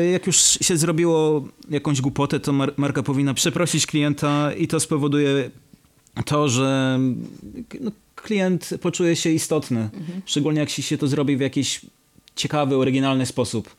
E, 0.00 0.06
jak 0.06 0.26
już 0.26 0.36
się 0.36 0.76
zrobiło 0.76 1.44
jakąś 1.70 2.00
głupotę, 2.00 2.40
to 2.40 2.52
mar- 2.52 2.72
marka 2.76 3.02
powinna 3.02 3.34
przeprosić 3.34 3.86
klienta 3.86 4.52
i 4.52 4.68
to 4.68 4.80
spowoduje 4.80 5.50
to, 6.24 6.48
że 6.48 6.98
no, 7.80 7.90
klient 8.14 8.70
poczuje 8.80 9.16
się 9.16 9.30
istotny. 9.30 9.90
Szczególnie 10.26 10.60
jak 10.60 10.70
się 10.70 10.98
to 10.98 11.08
zrobi 11.08 11.36
w 11.36 11.40
jakiś 11.40 11.80
ciekawy, 12.36 12.76
oryginalny 12.76 13.26
sposób. 13.26 13.76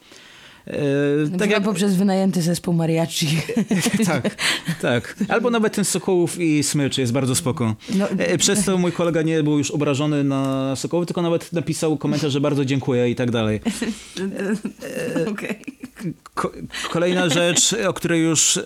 E, 0.68 1.38
Tak 1.38 1.50
jak 1.50 1.64
poprzez 1.64 1.96
wynajęty 1.96 2.42
zespół 2.42 2.74
mariachi. 2.74 3.28
tak, 4.08 4.36
tak. 4.82 5.16
Albo 5.30 5.50
nawet 5.50 5.74
ten 5.76 5.86
Sokołów 5.86 6.40
i 6.40 6.64
Smycz 6.64 6.98
jest 6.98 7.12
bardzo 7.14 7.36
spoko. 7.36 7.76
No, 7.96 8.10
E, 8.10 8.38
Przez 8.38 8.66
to 8.66 8.78
mój 8.78 8.92
kolega 8.92 9.22
nie 9.22 9.44
był 9.44 9.58
już 9.58 9.72
obrażony 9.72 10.24
na 10.24 10.74
Sokołów, 10.76 11.06
tylko 11.06 11.22
nawet 11.22 11.54
napisał 11.54 11.98
komentarz, 11.98 12.32
że 12.34 12.42
bardzo 12.42 12.66
dziękuję 12.66 13.10
i 13.10 13.16
tak 13.16 13.32
dalej. 13.32 13.62
Okej. 15.32 15.60
Ko- 16.34 16.52
kolejna 16.92 17.30
rzecz, 17.30 17.76
o 17.88 17.94
której 17.94 18.22
już 18.24 18.60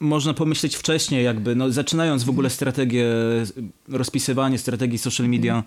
można 0.00 0.34
pomyśleć 0.34 0.76
wcześniej, 0.76 1.24
jakby, 1.24 1.56
no, 1.56 1.70
zaczynając 1.70 2.24
w 2.24 2.30
ogóle 2.30 2.50
strategię, 2.50 3.06
rozpisywanie 3.88 4.58
strategii 4.58 4.98
social 4.98 5.28
media, 5.28 5.62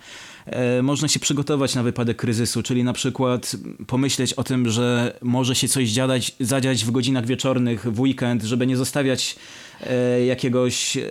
e, 0.46 0.82
można 0.82 1.08
się 1.08 1.20
przygotować 1.20 1.76
na 1.76 1.84
wypadek 1.84 2.18
kryzysu, 2.18 2.64
czyli 2.64 2.84
na 2.84 2.94
przykład 2.94 3.56
pomyśleć 3.88 4.34
o 4.34 4.44
tym, 4.44 4.70
że 4.70 5.18
może 5.22 5.56
się 5.56 5.68
coś 5.68 5.90
dziadać, 5.90 6.36
zadziać 6.40 6.86
w 6.86 6.92
godzinach 6.92 7.26
wieczornych, 7.26 7.94
w 7.94 8.00
weekend, 8.00 8.44
żeby 8.44 8.68
nie 8.68 8.78
zostawiać 8.78 9.36
e, 9.82 10.26
jakiegoś 10.26 10.98
e, 10.98 11.02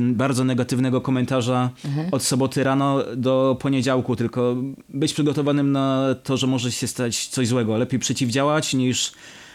bardzo 0.00 0.44
negatywnego 0.44 1.00
komentarza 1.00 1.70
od 2.12 2.22
soboty 2.22 2.64
rano 2.64 3.02
do 3.16 3.56
poniedziałku, 3.60 4.16
tylko 4.16 4.56
być 4.88 5.14
przygotowanym 5.14 5.72
na 5.72 6.14
to, 6.22 6.36
że 6.36 6.46
może 6.46 6.72
się 6.72 6.86
stać 6.86 7.26
coś 7.26 7.48
złego. 7.48 7.78
Lepiej 7.78 7.98
przeciwdziałać 7.98 8.74
niż 8.74 9.12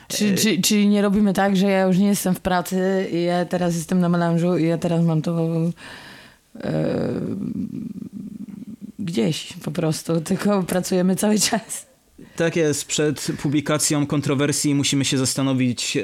Czy, 0.08 0.36
czy, 0.36 0.62
czyli 0.62 0.88
nie 0.88 1.02
robimy 1.02 1.34
tak, 1.34 1.58
że 1.58 1.68
ja 1.70 1.84
już 1.84 1.98
nie 1.98 2.08
jestem 2.08 2.36
w 2.36 2.39
pracy 2.39 3.10
i 3.12 3.24
ja 3.24 3.46
teraz 3.46 3.76
jestem 3.76 4.00
na 4.00 4.10
melanżu 4.10 4.58
i 4.58 4.68
ja 4.68 4.78
teraz 4.78 5.06
mam 5.06 5.22
to 5.22 5.50
e, 6.63 7.12
gdzieś 9.00 9.54
po 9.63 9.72
prostu, 9.72 10.22
tylko 10.22 10.63
pracujemy 10.63 11.15
cały 11.15 11.39
czas. 11.39 11.86
Tak 12.36 12.56
jest. 12.56 12.86
Przed 12.86 13.28
publikacją 13.41 14.08
kontrowersji 14.08 14.76
musimy 14.76 15.06
się 15.06 15.18
zastanowić, 15.18 15.98
e, 15.98 16.02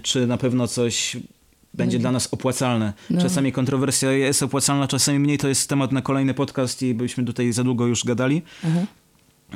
czy 0.00 0.26
na 0.26 0.36
pewno 0.36 0.68
coś 0.68 1.16
będzie 1.74 1.98
dla 1.98 2.12
nas 2.12 2.28
opłacalne. 2.32 2.92
No. 3.10 3.22
Czasami 3.22 3.52
kontrowersja 3.52 4.12
jest 4.12 4.42
opłacalna, 4.42 4.88
czasami 4.88 5.18
mniej. 5.18 5.38
To 5.38 5.48
jest 5.48 5.68
temat 5.68 5.92
na 5.92 6.02
kolejny 6.02 6.34
podcast 6.34 6.82
i 6.82 6.94
byśmy 6.94 7.24
tutaj 7.24 7.52
za 7.52 7.64
długo 7.64 7.86
już 7.86 8.04
gadali. 8.04 8.42
Mhm. 8.64 8.86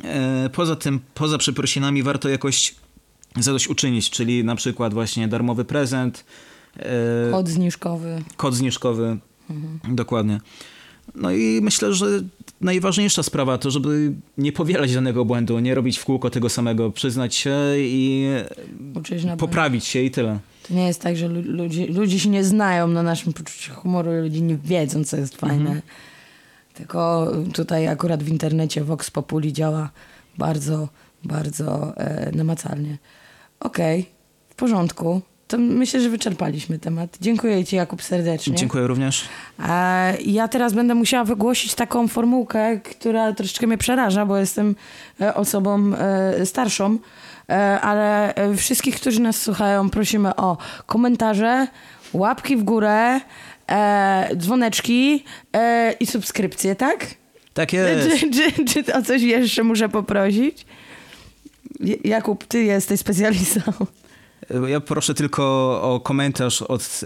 E, 0.05 0.51
Poza 0.51 0.77
tym, 0.77 1.01
poza 1.15 1.39
przeprosinami 1.39 2.03
warto 2.03 2.29
jakoś 2.29 2.75
zadośćuczynić, 3.43 4.11
czyli 4.11 4.45
na 4.45 4.57
przykład 4.57 4.95
właśnie 4.95 5.29
darmowy 5.29 5.65
prezent, 5.65 6.25
e, 6.79 7.31
Kod 7.31 7.49
zniżkowy. 7.49 8.23
kod 8.37 8.55
zniżkowy. 8.55 9.17
Dokładnie. 9.89 10.41
No 11.15 11.31
i 11.31 11.61
myślę, 11.63 11.95
że 11.95 12.07
najważniejsza 12.61 13.23
sprawa 13.23 13.59
to, 13.59 13.71
żeby 13.71 14.13
nie 14.39 14.53
powielać 14.53 14.95
danego 14.95 15.25
błędu, 15.25 15.59
nie 15.59 15.75
robić 15.75 15.99
w 15.99 16.05
kółko 16.05 16.31
tego 16.31 16.49
samego, 16.49 16.91
przyznać 16.91 17.35
się 17.35 17.57
i 17.77 18.27
poprawić 19.39 19.85
się 19.85 20.01
i 20.03 20.11
tyle. 20.11 20.39
To 20.69 20.75
nie 20.75 20.87
jest 20.87 21.01
tak, 21.01 21.17
że 21.17 21.29
lu- 21.29 21.43
ludzie, 21.53 21.87
ludzie 21.87 22.19
się 22.21 22.29
nie 22.29 22.45
znają 22.45 22.89
na 22.89 23.03
naszym 23.03 23.33
poczuciu 23.33 23.75
humoru 23.75 24.13
i 24.19 24.21
ludzie 24.21 24.41
nie 24.41 24.57
wiedzą, 24.57 25.05
co 25.05 25.17
jest 25.17 25.37
fajne. 25.37 25.83
Tylko 26.75 27.33
tutaj 27.55 27.89
akurat 27.89 28.23
w 28.23 28.29
internecie 28.29 28.85
Vox 28.85 29.11
Populi 29.11 29.53
działa 29.53 29.91
bardzo, 30.39 30.89
bardzo 31.25 31.97
e, 31.97 32.33
namacalnie. 32.37 32.99
Okej, 33.61 34.07
w 34.49 34.55
porządku. 34.55 35.21
To 35.49 35.59
myślę, 35.59 36.01
że 36.01 36.09
wyczerpaliśmy 36.09 36.79
temat. 36.79 37.17
Dziękuję 37.21 37.65
Ci, 37.65 37.77
Jakub, 37.77 38.03
serdecznie. 38.03 38.55
Dziękuję 38.55 38.87
również. 38.87 39.25
E, 39.69 40.17
ja 40.23 40.49
teraz 40.49 40.73
będę 40.73 40.95
musiała 40.95 41.25
wygłosić 41.25 41.75
taką 41.75 42.09
formułkę, 42.09 42.81
która 42.81 43.33
troszeczkę 43.33 43.67
mnie 43.67 43.79
przeraża, 43.79 44.27
bo 44.27 44.37
jestem 44.37 44.77
e, 45.21 45.35
osobą 45.35 45.93
e, 45.95 46.47
starszą, 46.47 46.99
e, 47.49 47.81
ale 47.81 48.35
e, 48.35 48.57
wszystkich, 48.57 48.97
którzy 48.97 49.21
nas 49.21 49.43
słuchają, 49.43 49.91
prosimy 49.91 50.37
o 50.37 50.57
komentarze, 50.87 51.67
łapki 52.13 52.57
w 52.57 52.63
górę, 52.63 53.21
e, 53.71 54.29
dzwoneczki 54.37 55.25
i 56.01 56.07
subskrypcje, 56.07 56.77
tak? 56.77 57.07
Tak 57.55 57.73
jest. 57.73 58.21
Czy, 58.21 58.31
czy, 58.31 58.65
czy 58.85 58.95
o 58.95 59.03
coś 59.03 59.23
jeszcze 59.23 59.63
muszę 59.65 59.89
poprosić? 59.89 60.67
Jakub, 62.05 62.45
ty 62.45 62.63
jesteś 62.65 63.01
specjalistą. 63.01 63.61
Ja 64.69 64.81
proszę 64.81 65.15
tylko 65.15 65.43
o 65.83 66.01
komentarz 66.01 66.63
od 66.63 67.01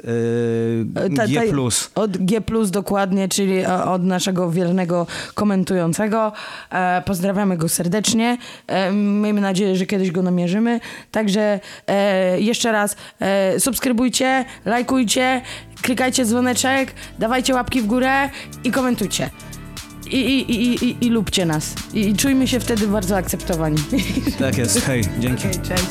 E, 0.96 1.01
e, 1.05 1.11
ta- 1.11 1.27
G+. 1.27 1.35
ta- 1.35 1.55
Od 1.94 2.16
G 2.16 2.40
dokładnie, 2.70 3.29
czyli 3.29 3.59
e, 3.59 3.85
od 3.85 4.03
naszego 4.05 4.51
wiernego 4.51 5.07
komentującego. 5.35 6.33
E, 6.70 7.03
pozdrawiamy 7.07 7.57
go 7.57 7.68
serdecznie. 7.68 8.38
E, 8.66 8.92
miejmy 8.92 9.40
nadzieję, 9.40 9.77
że 9.77 9.87
kiedyś 9.87 10.11
go 10.11 10.22
namierzymy. 10.22 10.81
Także 11.11 11.61
e, 11.87 12.40
jeszcze 12.40 12.72
raz 12.72 12.96
e, 13.20 13.61
subskrybujcie, 13.61 14.44
lajkujcie, 14.64 15.42
klikajcie 15.83 16.25
dzwoneczek, 16.25 16.92
dawajcie 17.18 17.55
łapki 17.55 17.81
w 17.83 17.87
górę 17.87 18.31
i 18.64 18.70
komentujcie. 18.70 19.31
I, 20.12 20.16
i, 20.16 20.53
i, 20.53 20.85
i, 20.85 21.07
i 21.07 21.11
lubcie 21.11 21.46
nas. 21.46 21.75
I, 21.94 22.09
I 22.09 22.16
czujmy 22.16 22.48
się 22.48 22.61
wtedy 22.61 22.87
bardzo 22.87 23.16
akceptowani. 23.16 23.77
Tak 24.38 24.59
jest. 24.59 24.81
Hej, 24.81 25.05
dzięki. 25.20 25.48
Okej, 25.48 25.61
cześć. 25.62 25.87